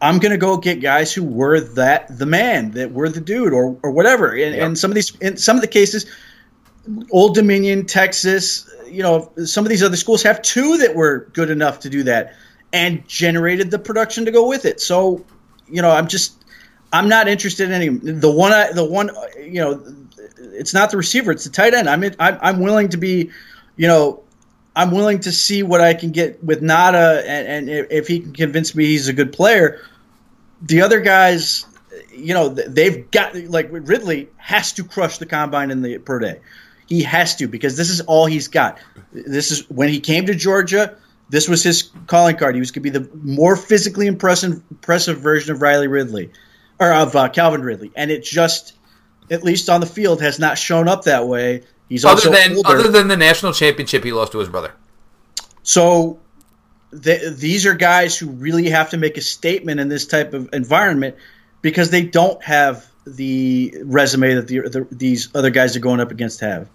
[0.00, 3.78] I'm gonna go get guys who were that the man, that were the dude, or
[3.82, 4.32] or whatever.
[4.32, 6.06] And, and some of these, in some of the cases,
[7.10, 11.50] Old Dominion, Texas, you know, some of these other schools have two that were good
[11.50, 12.34] enough to do that
[12.72, 14.80] and generated the production to go with it.
[14.80, 15.24] So,
[15.68, 16.44] you know, I'm just
[16.92, 19.82] I'm not interested in any the one the one you know
[20.38, 23.30] it's not the receiver it's the tight end I'm in, I'm, I'm willing to be
[23.76, 24.22] you know
[24.76, 28.32] I'm willing to see what I can get with Ngata and, and if he can
[28.32, 29.80] convince me he's a good player
[30.62, 31.66] the other guys
[32.12, 36.40] you know they've got like Ridley has to crush the combine in the pro day
[36.86, 38.78] he has to because this is all he's got
[39.12, 40.96] this is when he came to Georgia
[41.34, 42.54] this was his calling card.
[42.54, 46.30] He was going to be the more physically impressive, impressive version of Riley Ridley,
[46.78, 48.74] or of uh, Calvin Ridley, and it just,
[49.30, 51.62] at least on the field, has not shown up that way.
[51.94, 52.70] He's other than older.
[52.70, 54.72] other than the national championship he lost to his brother.
[55.62, 56.18] So
[56.90, 60.48] th- these are guys who really have to make a statement in this type of
[60.52, 61.14] environment
[61.62, 66.10] because they don't have the resume that the, the, these other guys are going up
[66.10, 66.68] against have.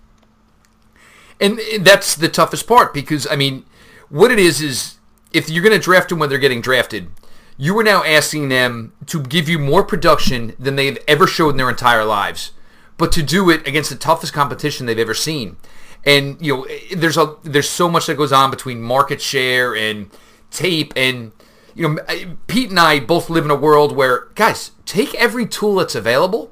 [1.41, 3.65] And that's the toughest part because I mean,
[4.07, 4.99] what it is is
[5.33, 7.09] if you're going to draft them when they're getting drafted,
[7.57, 11.57] you are now asking them to give you more production than they've ever showed in
[11.57, 12.51] their entire lives,
[12.99, 15.57] but to do it against the toughest competition they've ever seen.
[16.05, 20.11] And you know, there's a there's so much that goes on between market share and
[20.51, 21.31] tape and
[21.73, 25.75] you know, Pete and I both live in a world where guys take every tool
[25.75, 26.51] that's available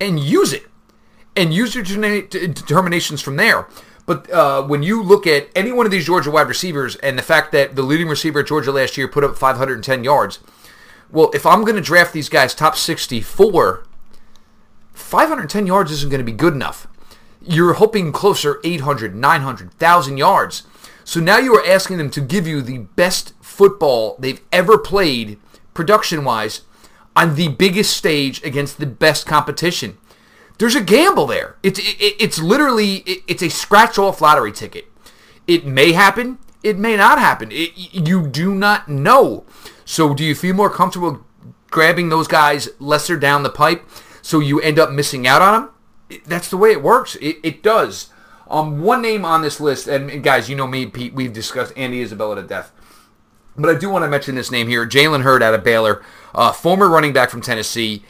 [0.00, 0.66] and use it,
[1.36, 3.68] and use your determinations from there.
[4.06, 7.22] But uh, when you look at any one of these Georgia wide receivers and the
[7.22, 10.38] fact that the leading receiver at Georgia last year put up 510 yards,
[11.10, 13.84] well, if I'm going to draft these guys top 64,
[14.98, 16.86] 510 yards isn't going to be good enough.
[17.40, 20.64] You're hoping closer 800, 900, 1,000 yards.
[21.04, 25.38] So now you are asking them to give you the best football they've ever played,
[25.72, 26.62] production wise,
[27.16, 29.98] on the biggest stage against the best competition
[30.58, 31.56] there's a gamble there.
[31.62, 34.86] It's it, it's literally it, it's a scratch off lottery ticket.
[35.46, 36.38] It may happen.
[36.62, 37.50] It may not happen.
[37.52, 39.44] It, you do not know.
[39.84, 41.24] So do you feel more comfortable
[41.70, 43.88] grabbing those guys lesser down the pipe
[44.28, 45.60] so you end up missing out on
[46.08, 46.20] them?
[46.26, 47.16] That's the way it works.
[47.16, 48.10] It, it does.
[48.48, 51.14] Um, one name on this list, and guys, you know me, Pete.
[51.14, 52.72] We've discussed Andy Isabella to death.
[53.56, 56.02] But I do want to mention this name here, Jalen Hurd out of Baylor,
[56.34, 58.04] uh, former running back from Tennessee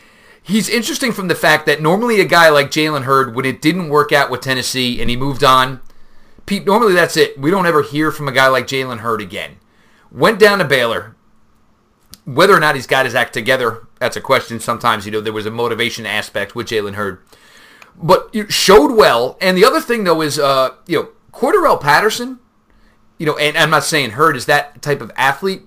[0.48, 3.90] he's interesting from the fact that normally a guy like Jalen Hurd, when it didn't
[3.90, 5.80] work out with Tennessee and he moved on,
[6.46, 7.38] Pete, normally that's it.
[7.38, 9.56] We don't ever hear from a guy like Jalen Hurd again.
[10.10, 11.14] Went down to Baylor.
[12.24, 14.60] Whether or not he's got his act together, that's a question.
[14.60, 17.20] Sometimes, you know, there was a motivation aspect with Jalen Hurd.
[17.96, 19.36] But you showed well.
[19.40, 22.38] And the other thing, though, is, uh, you know, Cordarrelle Patterson,
[23.18, 25.62] you know, and I'm not saying Hurd is that type of athlete,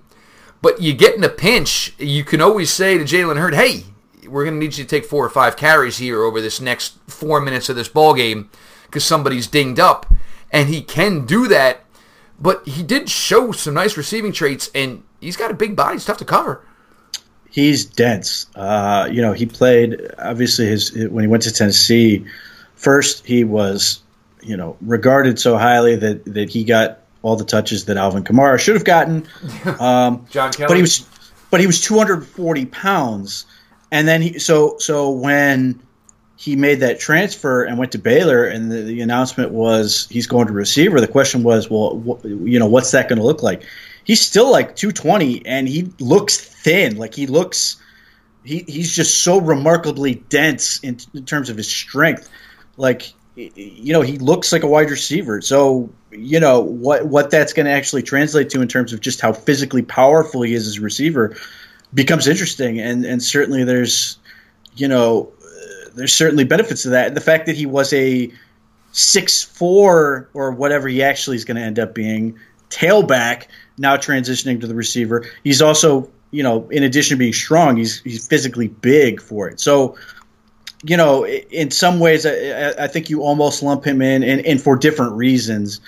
[0.62, 3.84] but you get in a pinch, you can always say to Jalen Hurd, hey,
[4.26, 6.98] we're going to need you to take four or five carries here over this next
[7.06, 8.50] four minutes of this ball game
[8.84, 10.12] because somebody's dinged up,
[10.50, 11.84] and he can do that.
[12.38, 15.96] But he did show some nice receiving traits, and he's got a big body.
[15.96, 16.64] It's tough to cover.
[17.52, 18.46] He's dense.
[18.56, 22.24] Uh, you know, he played obviously his when he went to Tennessee.
[22.74, 24.00] First, he was
[24.42, 28.58] you know regarded so highly that that he got all the touches that Alvin Kamara
[28.58, 29.28] should have gotten.
[29.78, 31.08] Um, John Kelly, but he was
[31.50, 33.46] but he was 240 pounds
[33.92, 35.80] and then he so so when
[36.36, 40.48] he made that transfer and went to Baylor, and the, the announcement was he's going
[40.48, 41.00] to receiver.
[41.00, 43.62] The question was, well, wh- you know, what's that going to look like?
[44.04, 46.96] He's still like 220, and he looks thin.
[46.96, 47.76] Like he looks,
[48.44, 52.28] he he's just so remarkably dense in, in terms of his strength.
[52.76, 55.40] Like you know, he looks like a wide receiver.
[55.40, 59.20] So you know what what that's going to actually translate to in terms of just
[59.20, 61.36] how physically powerful he is as a receiver
[61.94, 64.18] becomes interesting, and and certainly there's
[64.74, 65.32] you know
[65.94, 67.08] there's certainly benefits to that.
[67.08, 68.32] And the fact that he was a
[68.92, 72.38] six four or whatever he actually is going to end up being
[72.72, 73.46] tailback
[73.78, 75.26] now transitioning to the receiver.
[75.44, 79.60] He's also you know in addition to being strong, he's he's physically big for it.
[79.60, 79.96] So
[80.84, 84.60] you know, in some ways, I, I, think you almost lump him in, and, and
[84.60, 85.80] for different reasons,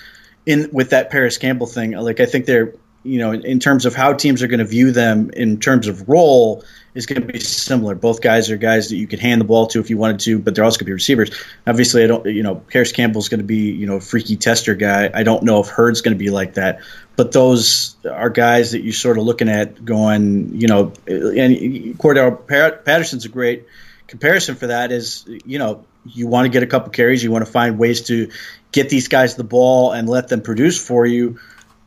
[0.45, 1.91] in with that Parris Campbell thing.
[1.91, 2.73] Like I think they're
[3.05, 6.09] you know, in terms of how teams are going to view them in terms of
[6.09, 6.63] role,
[6.95, 7.93] is going to be similar.
[7.93, 10.39] Both guys are guys that you could hand the ball to if you wanted to,
[10.39, 11.29] but they're also going to be receivers.
[11.67, 14.75] Obviously, I don't, you know, Parris Campbell's going to be, you know, a freaky tester
[14.75, 15.11] guy.
[15.13, 16.79] I don't know if Hurd's going to be like that,
[17.17, 22.47] but those are guys that you're sort of looking at going, you know, and Cordarrelle
[22.85, 23.67] Patterson's a great
[24.07, 24.91] comparison for that.
[24.93, 28.07] Is you know, you want to get a couple carries, you want to find ways
[28.07, 28.31] to
[28.71, 31.39] get these guys the ball and let them produce for you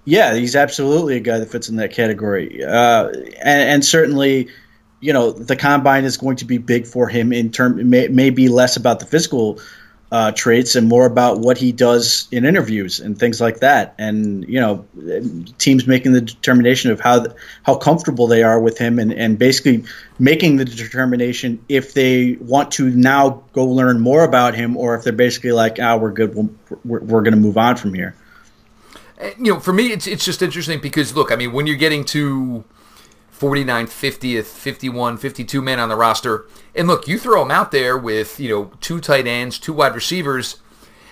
[0.08, 4.48] yeah, he's absolutely a guy that fits in that category, uh, and, and, certainly,
[5.00, 7.90] you know, the combine is going to be big for him in term.
[7.90, 9.60] May, may be less about the physical
[10.10, 13.94] uh, traits and more about what he does in interviews and things like that.
[13.98, 14.86] And you know,
[15.58, 17.26] teams making the determination of how
[17.64, 19.84] how comfortable they are with him, and, and basically
[20.18, 25.04] making the determination if they want to now go learn more about him, or if
[25.04, 26.34] they're basically like, ah, we're good,
[26.82, 28.16] we're, we're going to move on from here.
[29.20, 32.04] You know, for me, it's it's just interesting because look, I mean, when you're getting
[32.06, 32.64] to
[33.38, 36.46] 49, 50th, 51, 52 men on the roster.
[36.74, 39.94] And look, you throw them out there with, you know, two tight ends, two wide
[39.94, 40.56] receivers,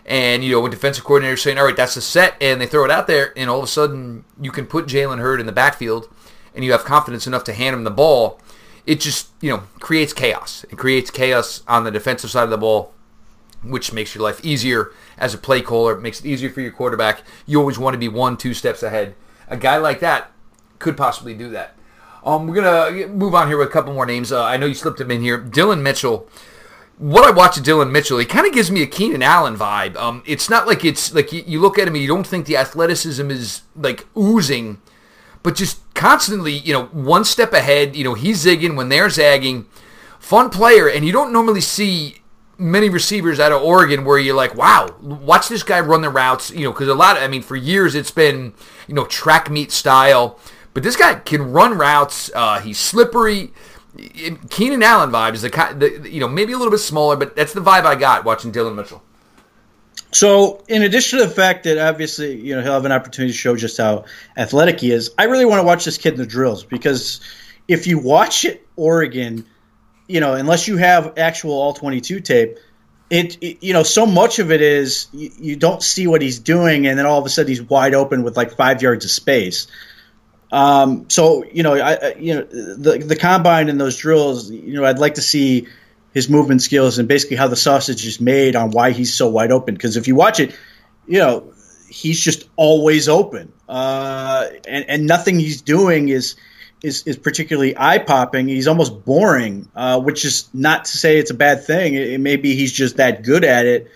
[0.05, 2.85] and, you know, when defensive coordinator saying, all right, that's the set, and they throw
[2.85, 5.53] it out there, and all of a sudden you can put Jalen Hurd in the
[5.53, 6.09] backfield
[6.53, 8.41] and you have confidence enough to hand him the ball,
[8.87, 10.65] it just, you know, creates chaos.
[10.71, 12.93] It creates chaos on the defensive side of the ball,
[13.71, 15.93] which makes your life easier as a play caller.
[15.97, 17.23] It makes it easier for your quarterback.
[17.47, 19.15] You always want to be one, two steps ahead.
[19.49, 20.33] A guy like that
[20.79, 21.77] could possibly do that.
[22.25, 24.33] Um, we're gonna move on here with a couple more names.
[24.33, 25.39] Uh, I know you slipped him in here.
[25.39, 26.29] Dillon Mitchell.
[26.99, 29.97] What I watch of Dillon Mitchell, he kind of gives me a Keenan Allen vibe.
[29.97, 32.47] Um, it's not like it's like you, you look at him and you don't think
[32.47, 34.81] the athleticism is like oozing,
[35.43, 37.95] but just constantly, you know, one step ahead.
[37.95, 39.67] You know, he's zigging when they're zagging.
[40.19, 42.23] Fun player, and you don't normally see
[42.59, 46.51] many receivers out of Oregon where you're like, wow, watch this guy run the routes.
[46.51, 47.17] You know, because a lot.
[47.17, 48.55] Of, I mean, for years it's been
[48.87, 50.39] you know track meet style.
[50.75, 52.31] But this guy can run routes.
[52.35, 53.51] Uh, he's slippery.
[54.51, 57.35] Keenan Allen vibe is the kind, the, you know, maybe a little bit smaller, but
[57.35, 59.03] that's the vibe I got watching Dillon Mitchell.
[60.13, 63.39] So, in addition to the fact that obviously, you know, he'll have an opportunity to
[63.39, 64.05] show just how
[64.37, 67.21] athletic he is, I really want to watch this kid in the drills because
[67.69, 69.47] if you watch it, Oregon,
[70.09, 72.59] you know, unless you have actual all 22 tape,
[73.09, 76.41] it, it, you know so much of it is you, you, don't see what he's
[76.41, 79.13] doing and then all of a sudden he's wide open with like five yards of
[79.13, 79.69] space
[80.53, 84.51] um, so you know, I, you know the the combine and those drills.
[84.51, 85.67] You know, I'd like to see
[86.15, 89.51] his movement skills and basically how the sausage is made on why he's so wide
[89.51, 89.75] open.
[89.75, 90.57] Because if you watch it,
[91.07, 91.53] you know
[91.89, 96.37] he's just always open, uh, and and nothing he's doing is
[96.87, 98.49] is is particularly eye popping.
[98.49, 101.95] He's almost boring, uh, which is not to say it's a bad thing.
[101.95, 103.91] It, it maybe he's just that good at it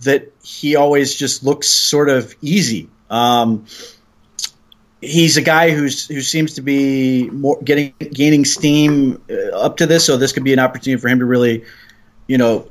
[0.00, 2.88] that he always just looks sort of easy.
[3.10, 3.66] Um,
[5.00, 9.86] he's a guy who's who seems to be more getting gaining steam uh, up to
[9.86, 10.04] this.
[10.04, 11.64] So this could be an opportunity for him to really,
[12.26, 12.68] you know,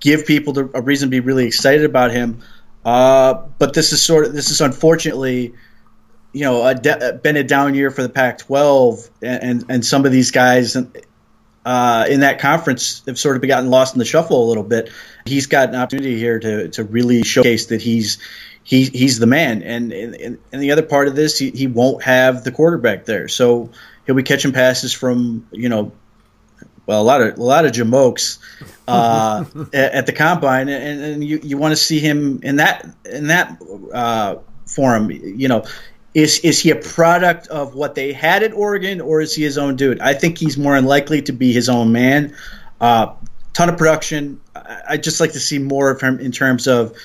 [0.00, 2.42] give people the, a reason to be really excited about him.
[2.84, 5.54] Uh, but this is sort of this is unfortunately,
[6.32, 10.04] you know, a de- been a down year for the Pac-12, and and, and some
[10.04, 10.76] of these guys.
[11.62, 14.90] Uh, in that conference have sort of gotten lost in the shuffle a little bit.
[15.26, 18.16] He's got an opportunity here to to really showcase that he's
[18.62, 19.62] he he's the man.
[19.62, 23.28] And and, and the other part of this, he, he won't have the quarterback there,
[23.28, 23.70] so
[24.06, 25.92] he'll be catching passes from you know,
[26.86, 28.38] well a lot of a lot of jamokes
[28.88, 32.86] uh, at, at, the combine, and, and you you want to see him in that
[33.04, 33.60] in that
[33.92, 35.64] uh, forum, you know.
[36.12, 39.56] Is, is he a product of what they had at Oregon, or is he his
[39.56, 40.00] own dude?
[40.00, 42.34] I think he's more unlikely to be his own man.
[42.80, 43.14] Uh,
[43.52, 44.40] ton of production.
[44.54, 46.96] I, I just like to see more of him in terms of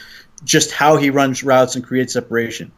[0.43, 2.72] just how he runs routes and creates separation.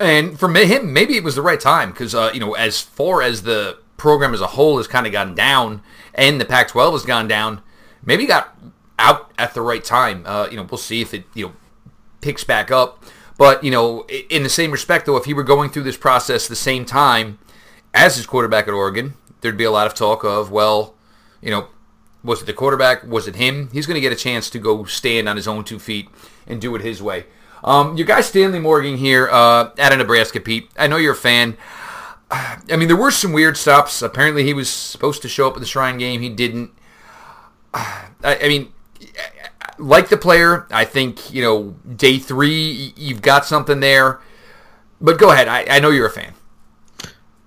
[0.00, 3.22] And for him, maybe it was the right time because uh, you know, as far
[3.22, 5.82] as the program as a whole has kind of gone down,
[6.14, 7.62] and the Pac-12 has gone down,
[8.04, 8.56] maybe he got
[8.98, 10.24] out at the right time.
[10.26, 11.52] Uh, you know, we'll see if it you know
[12.20, 13.04] picks back up.
[13.36, 16.46] But you know, in the same respect, though, if he were going through this process
[16.46, 17.38] the same time
[17.92, 20.94] as his quarterback at Oregon, there'd be a lot of talk of, well,
[21.40, 21.68] you know,
[22.22, 23.04] was it the quarterback?
[23.06, 23.68] Was it him?
[23.72, 26.08] He's going to get a chance to go stand on his own two feet
[26.46, 27.26] and do it his way.
[27.62, 30.70] Um, your guy Stanley Morgan here uh, at a Nebraska, Pete.
[30.76, 31.56] I know you're a fan.
[32.30, 34.02] I mean, there were some weird stops.
[34.02, 36.20] Apparently, he was supposed to show up at the Shrine game.
[36.20, 36.72] He didn't.
[37.74, 38.72] I, I mean,
[39.78, 44.20] like the player, I think you know day three you've got something there.
[45.00, 45.48] But go ahead.
[45.48, 46.34] I, I know you're a fan.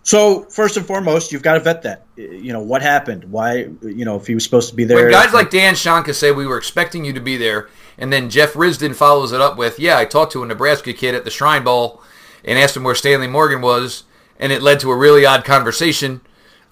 [0.04, 2.06] So first and foremost, you've got to vet that.
[2.16, 3.26] You know what happened.
[3.26, 3.68] Why?
[3.82, 5.04] You know if he was supposed to be there.
[5.04, 7.68] When guys like Dan Shonka say we were expecting you to be there,
[7.98, 11.14] and then Jeff Risdon follows it up with, "Yeah, I talked to a Nebraska kid
[11.14, 12.02] at the Shrine Bowl
[12.46, 14.04] and asked him where Stanley Morgan was,
[14.40, 16.22] and it led to a really odd conversation."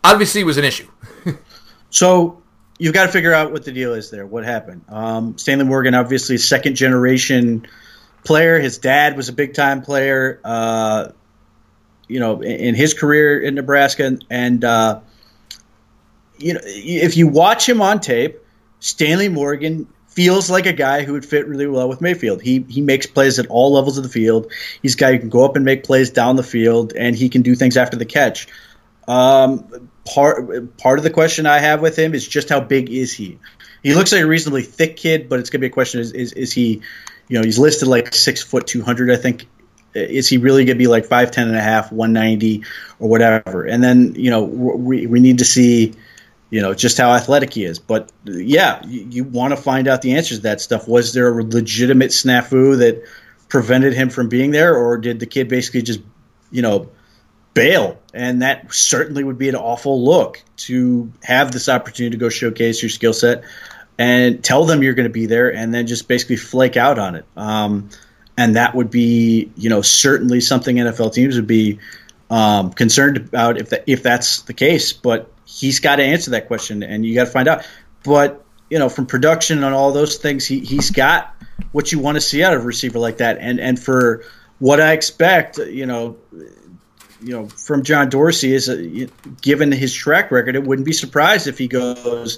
[0.01, 0.87] Obviously, it was an issue.
[1.89, 2.41] so
[2.77, 4.25] you've got to figure out what the deal is there.
[4.25, 4.85] What happened?
[4.89, 7.67] Um, Stanley Morgan, obviously, second generation
[8.23, 8.59] player.
[8.59, 10.39] His dad was a big time player.
[10.43, 11.09] Uh,
[12.07, 15.01] you know, in his career in Nebraska, and uh,
[16.37, 18.39] you know, if you watch him on tape,
[18.79, 22.41] Stanley Morgan feels like a guy who would fit really well with Mayfield.
[22.41, 24.51] He he makes plays at all levels of the field.
[24.81, 27.29] He's a guy who can go up and make plays down the field, and he
[27.29, 28.47] can do things after the catch.
[29.07, 33.13] Um, part part of the question I have with him is just how big is
[33.13, 33.39] he?
[33.83, 36.33] He looks like a reasonably thick kid, but it's gonna be a question: is is,
[36.33, 36.81] is he,
[37.27, 39.47] you know, he's listed like six foot two hundred, I think.
[39.93, 42.65] Is he really going to be like 5'10 and a half, 190
[42.99, 43.63] or whatever?
[43.63, 45.93] And then, you know, we, we need to see,
[46.49, 47.79] you know, just how athletic he is.
[47.79, 50.89] But yeah, you, you want to find out the answers to that stuff.
[50.89, 53.07] Was there a legitimate snafu that
[53.47, 56.01] prevented him from being there, or did the kid basically just,
[56.51, 56.89] you know,
[57.55, 57.99] bail?
[58.13, 62.83] And that certainly would be an awful look to have this opportunity to go showcase
[62.83, 63.43] your skill set
[63.97, 67.15] and tell them you're going to be there, and then just basically flake out on
[67.15, 67.25] it.
[67.35, 67.89] Um,
[68.37, 71.79] and that would be, you know, certainly something NFL teams would be
[72.29, 74.91] um, concerned about if that, if that's the case.
[74.91, 77.65] But he's got to answer that question, and you got to find out.
[78.03, 81.33] But you know, from production and all those things, he he's got
[81.71, 83.37] what you want to see out of a receiver like that.
[83.39, 84.23] And and for
[84.59, 86.17] what I expect, you know,
[87.25, 89.07] you know, from John Dorsey is a,
[89.41, 92.37] given his track record, it wouldn't be surprised if he goes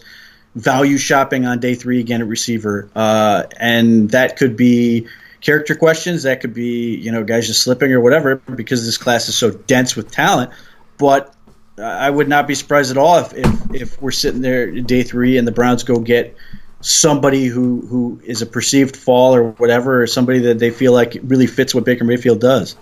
[0.56, 5.08] value shopping on day three again at receiver, uh, and that could be
[5.42, 9.28] character questions, that could be you know guys just slipping or whatever because this class
[9.28, 10.52] is so dense with talent.
[10.98, 11.36] But
[11.78, 15.38] I would not be surprised at all if, if, if we're sitting there day three
[15.38, 16.36] and the Browns go get
[16.80, 21.18] somebody who, who is a perceived fall or whatever, or somebody that they feel like
[21.24, 22.76] really fits what Baker Mayfield does.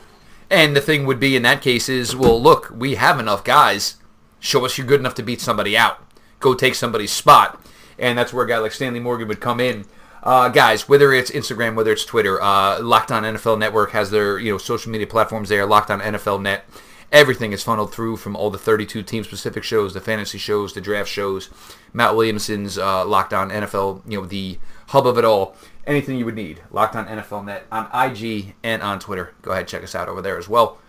[0.49, 3.95] And the thing would be in that case is, well, look, we have enough guys.
[4.39, 5.99] Show us you're good enough to beat somebody out.
[6.39, 7.59] Go take somebody's spot.
[7.97, 9.85] And that's where a guy like Stanley Morgan would come in.
[10.21, 14.39] Uh, guys, whether it's Instagram, whether it's Twitter, uh, Locked On NFL Network has their
[14.39, 15.65] you know social media platforms there.
[15.65, 16.65] Locked On NFL Net
[17.11, 20.81] everything is funneled through from all the 32 team specific shows, the fantasy shows, the
[20.81, 21.49] draft shows,
[21.93, 25.55] Matt Williamson's uh, Locked On NFL, you know, the hub of it all.
[25.87, 29.33] Anything you would need, Locked On NFL Net on IG and on Twitter.
[29.43, 30.79] Go ahead, check us out over there as well.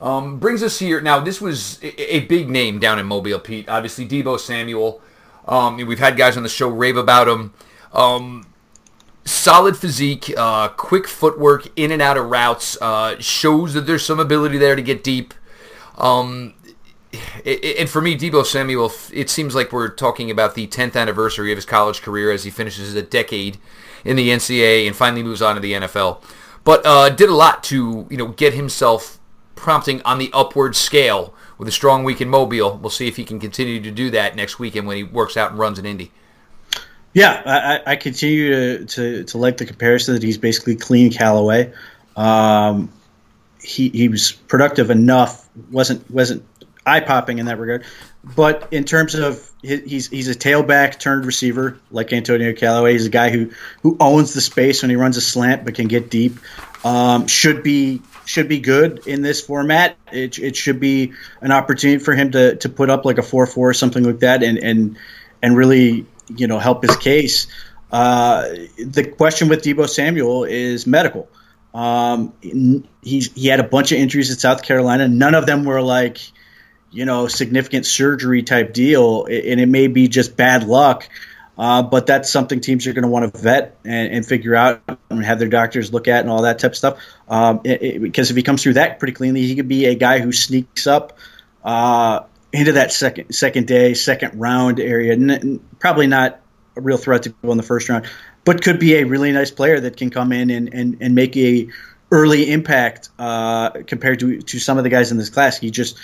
[0.00, 1.20] Um, brings us here now.
[1.20, 3.68] This was a, a, big name down in Mobile, Pete.
[3.68, 5.00] Obviously, Deebo Samuel.
[5.46, 7.54] Um, we've had guys on the show rave about him.
[7.92, 8.46] Um,
[9.24, 14.18] solid physique, uh, quick footwork in and out of routes, uh, shows that there's some
[14.18, 15.34] ability there to get deep.
[15.96, 16.54] Um,
[17.44, 21.56] and for me, Deebo Samuel, it seems like we're talking about the 10th anniversary of
[21.56, 23.58] his college career as he finishes a decade
[24.04, 26.22] in the NCAA and finally moves on to the NFL.
[26.64, 29.18] But uh, did a lot to you know get himself
[29.56, 32.78] prompting on the upward scale with a strong week in Mobile.
[32.78, 35.50] We'll see if he can continue to do that next weekend when he works out
[35.50, 36.10] and runs in Indy.
[37.14, 41.70] Yeah, I, I continue to, to, to, like the comparison that he's basically clean Callaway.
[42.16, 42.90] Um,
[43.60, 46.44] he, he was productive enough, wasn't wasn't
[46.86, 47.84] eye popping in that regard,
[48.36, 52.92] but in terms of he's he's a tailback turned receiver like Antonio Callaway.
[52.92, 53.50] He's a guy who
[53.82, 56.38] who owns the space when he runs a slant, but can get deep.
[56.84, 59.96] Um, should be should be good in this format.
[60.10, 63.46] It, it should be an opportunity for him to, to put up like a four
[63.46, 64.98] four or something like that, and and
[65.42, 67.46] and really you know help his case.
[67.90, 71.28] Uh, the question with Deebo Samuel is medical.
[71.74, 72.32] Um,
[73.02, 75.08] he's he had a bunch of injuries at South Carolina.
[75.08, 76.20] None of them were like
[76.92, 81.08] you know significant surgery type deal, and it may be just bad luck.
[81.58, 84.82] Uh, but that's something teams are going to want to vet and, and, figure out
[85.10, 86.98] and have their doctors look at and all that type of stuff.
[87.28, 89.94] Um, it, it, because if he comes through that pretty cleanly, he could be a
[89.94, 91.18] guy who sneaks up
[91.62, 92.20] uh,
[92.52, 95.12] into that second second day, second round area.
[95.12, 96.40] N- probably not
[96.74, 98.06] a real threat to go in the first round,
[98.44, 101.36] but could be a really nice player that can come in and, and, and make
[101.36, 101.68] a
[102.10, 105.58] early impact uh, compared to to some of the guys in this class.
[105.58, 105.98] He just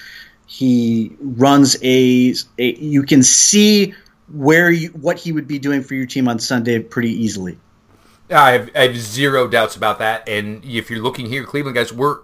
[0.48, 3.94] he runs a, a you can see
[4.32, 7.58] where you, what he would be doing for your team on Sunday pretty easily.
[8.30, 10.26] I have, I have zero doubts about that.
[10.26, 12.20] And if you're looking here, Cleveland guys, we're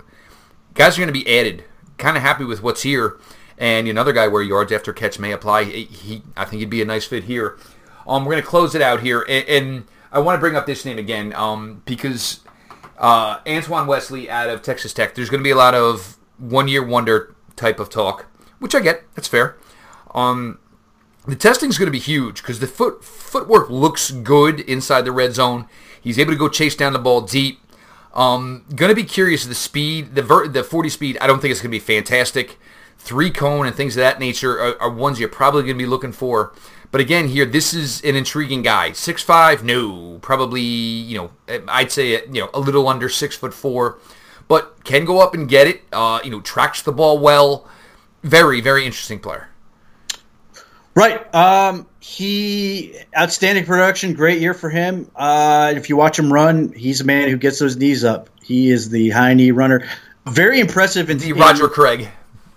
[0.73, 1.65] guys are going to be added.
[1.99, 3.19] Kind of happy with what's here.
[3.59, 5.65] And another guy where yards after catch may apply.
[5.65, 7.59] He, I think he'd be a nice fit here.
[8.07, 10.67] Um, we're going to close it out here, and, and I want to bring up
[10.67, 12.41] this name again um, because
[12.99, 15.15] uh, Antoine Wesley out of Texas Tech.
[15.15, 18.27] There's going to be a lot of one-year wonder type of talk,
[18.59, 19.05] which I get.
[19.15, 19.57] That's fair.
[20.15, 20.59] Um,
[21.27, 25.13] the testing is going to be huge because the foot footwork looks good inside the
[25.13, 25.67] red zone.
[26.01, 27.61] He's able to go chase down the ball deep.
[28.13, 31.19] Um, going to be curious of the speed, the ver- the 40 speed.
[31.21, 32.59] I don't think it's going to be fantastic
[33.05, 35.87] three cone and things of that nature are, are ones you're probably going to be
[35.87, 36.53] looking for.
[36.91, 38.93] But again, here this is an intriguing guy.
[38.93, 41.31] Six five, no, probably you know
[41.69, 43.99] I'd say you know a little under six foot four,
[44.49, 45.83] but can go up and get it.
[45.93, 47.69] Uh, you know, tracks the ball well.
[48.23, 49.49] Very very interesting player.
[50.95, 51.35] Right.
[51.35, 55.11] Um, he outstanding production, great year for him.
[55.17, 58.31] Uh, if you watch him run, he's a man who gets those knees up.
[58.43, 59.89] He is the high knee runner.
[60.27, 62.09] Very impressive in the Roger Craig.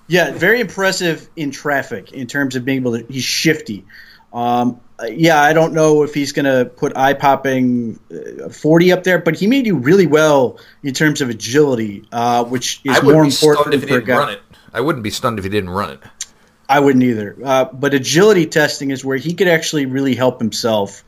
[0.08, 3.06] Yeah, very impressive in traffic in terms of being able to.
[3.12, 3.86] He's shifty.
[4.32, 9.04] Um, yeah, I don't know if he's going to put eye popping uh, 40 up
[9.04, 13.24] there, but he may do really well in terms of agility, uh, which is more
[13.24, 14.38] important for a guy.
[14.74, 16.00] I wouldn't be stunned if he didn't run it.
[16.68, 17.38] I wouldn't either.
[17.44, 21.04] Uh, but agility testing is where he could actually really help himself.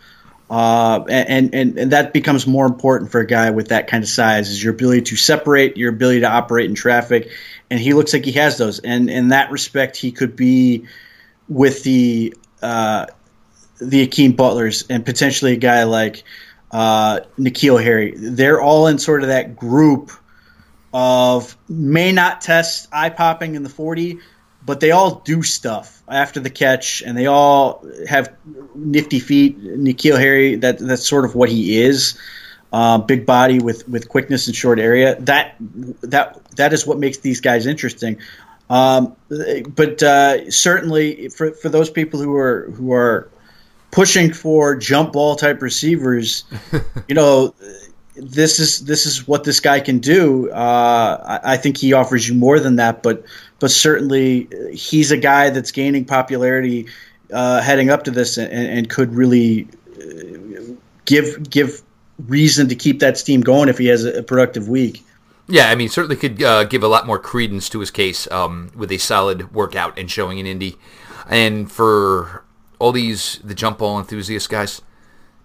[0.50, 4.10] Uh, and, and, and that becomes more important for a guy with that kind of
[4.10, 7.30] size is your ability to separate, your ability to operate in traffic,
[7.70, 8.80] and he looks like he has those.
[8.80, 10.86] And in that respect, he could be
[11.48, 12.34] with the
[12.64, 13.06] uh,
[13.80, 16.23] the Hakeem Butlers and potentially a guy like
[16.71, 18.13] uh, N'Keal Harry.
[18.15, 20.11] They're all in sort of that group
[20.93, 24.19] of may not test eye popping in the 40,
[24.65, 28.34] but they all do stuff after the catch, and they all have
[28.75, 29.61] nifty feet.
[29.63, 32.19] N'Keal Harry, that that's sort of what he is.
[32.71, 35.19] Uh, big body with, with quickness and short area.
[35.21, 35.55] That
[36.01, 38.19] that that is what makes these guys interesting.
[38.69, 39.15] Um,
[39.69, 43.32] but uh, certainly for, for those people who are who are
[43.92, 46.44] pushing for jump ball type receivers,
[47.08, 47.54] you know,
[48.16, 50.50] this is this is what this guy can do.
[50.52, 53.24] Uh, I, I, think he offers you more than that, but
[53.60, 56.88] but certainly he's a guy that's gaining popularity
[57.32, 59.68] uh, heading up to this, and, and could really
[59.98, 60.74] uh,
[61.06, 61.82] give give
[62.28, 65.06] reason to keep that steam going if he has a productive week.
[65.48, 68.72] Yeah, I mean, certainly could uh, give a lot more credence to his case um,
[68.76, 70.78] with a solid workout and showing in Indy.
[71.28, 72.44] And for
[72.80, 74.82] all these the jump ball enthusiast guys,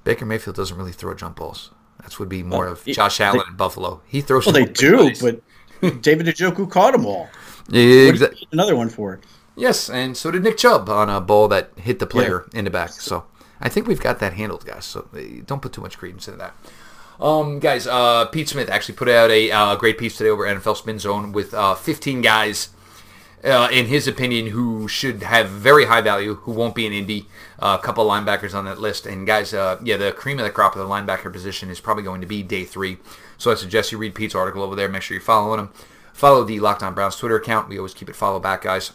[0.05, 1.71] Baker Mayfield doesn't really throw jump balls.
[2.03, 4.03] That would be more of Josh Allen they, in Buffalo.
[4.07, 4.47] He throws.
[4.47, 5.41] Well, they do, but
[6.03, 7.29] David Njoku caught them all.
[7.69, 8.47] Yeah, Exactly.
[8.53, 9.25] Another one for it.
[9.57, 12.59] Yes, and so did Nick Chubb on a ball that hit the player yeah.
[12.59, 12.91] in the back.
[12.91, 13.25] So
[13.61, 14.85] I think we've got that handled, guys.
[14.85, 16.55] So eh, don't put too much credence into that.
[17.21, 20.77] Um, guys, uh, Pete Smith actually put out a uh, great piece today over NFL
[20.77, 22.71] Spin Zone with uh, 15 guys
[23.45, 27.27] uh, in his opinion, who should have very high value, who won't be an Indy.
[27.59, 29.07] Uh, a couple linebackers on that list.
[29.07, 32.03] And guys, uh, yeah, the cream of the crop of the linebacker position is probably
[32.03, 32.99] going to be day three.
[33.39, 34.89] So I suggest you read Pete's article over there.
[34.89, 35.71] Make sure you're following him.
[36.13, 37.69] Follow the Locked On Browns Twitter account.
[37.69, 38.93] We always keep it follow back, guys.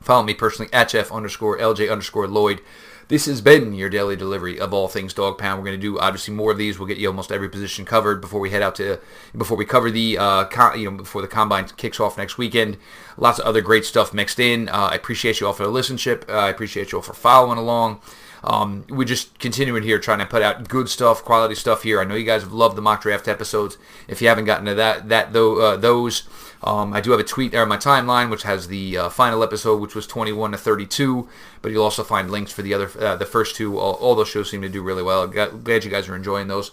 [0.00, 2.60] Follow me personally at Jeff underscore LJ underscore Lloyd.
[3.08, 5.58] This has been your daily delivery of all things dog pound.
[5.58, 6.78] We're going to do obviously more of these.
[6.78, 9.00] We'll get you almost every position covered before we head out to
[9.34, 12.76] before we cover the uh, con, you know before the combine kicks off next weekend.
[13.16, 14.68] Lots of other great stuff mixed in.
[14.68, 16.28] Uh, I appreciate you all for the listenership.
[16.28, 18.02] Uh, I appreciate you all for following along.
[18.44, 22.00] Um, we're just continuing here trying to put out good stuff, quality stuff here.
[22.00, 23.78] I know you guys have loved the mock draft episodes.
[24.06, 26.28] If you haven't gotten to that, that though, those
[26.62, 29.42] um, I do have a tweet there on my timeline, which has the uh, final
[29.42, 31.28] episode, which was 21 to 32.
[31.62, 33.78] But you'll also find links for the other, uh, the first two.
[33.78, 35.26] All, all, those shows seem to do really well.
[35.26, 36.70] Glad you guys are enjoying those.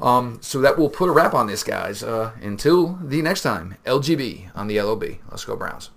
[0.00, 2.02] Um, so that will put a wrap on this, guys.
[2.02, 5.04] Uh, until the next time, LGB on the LOB.
[5.30, 5.90] Let's go Browns.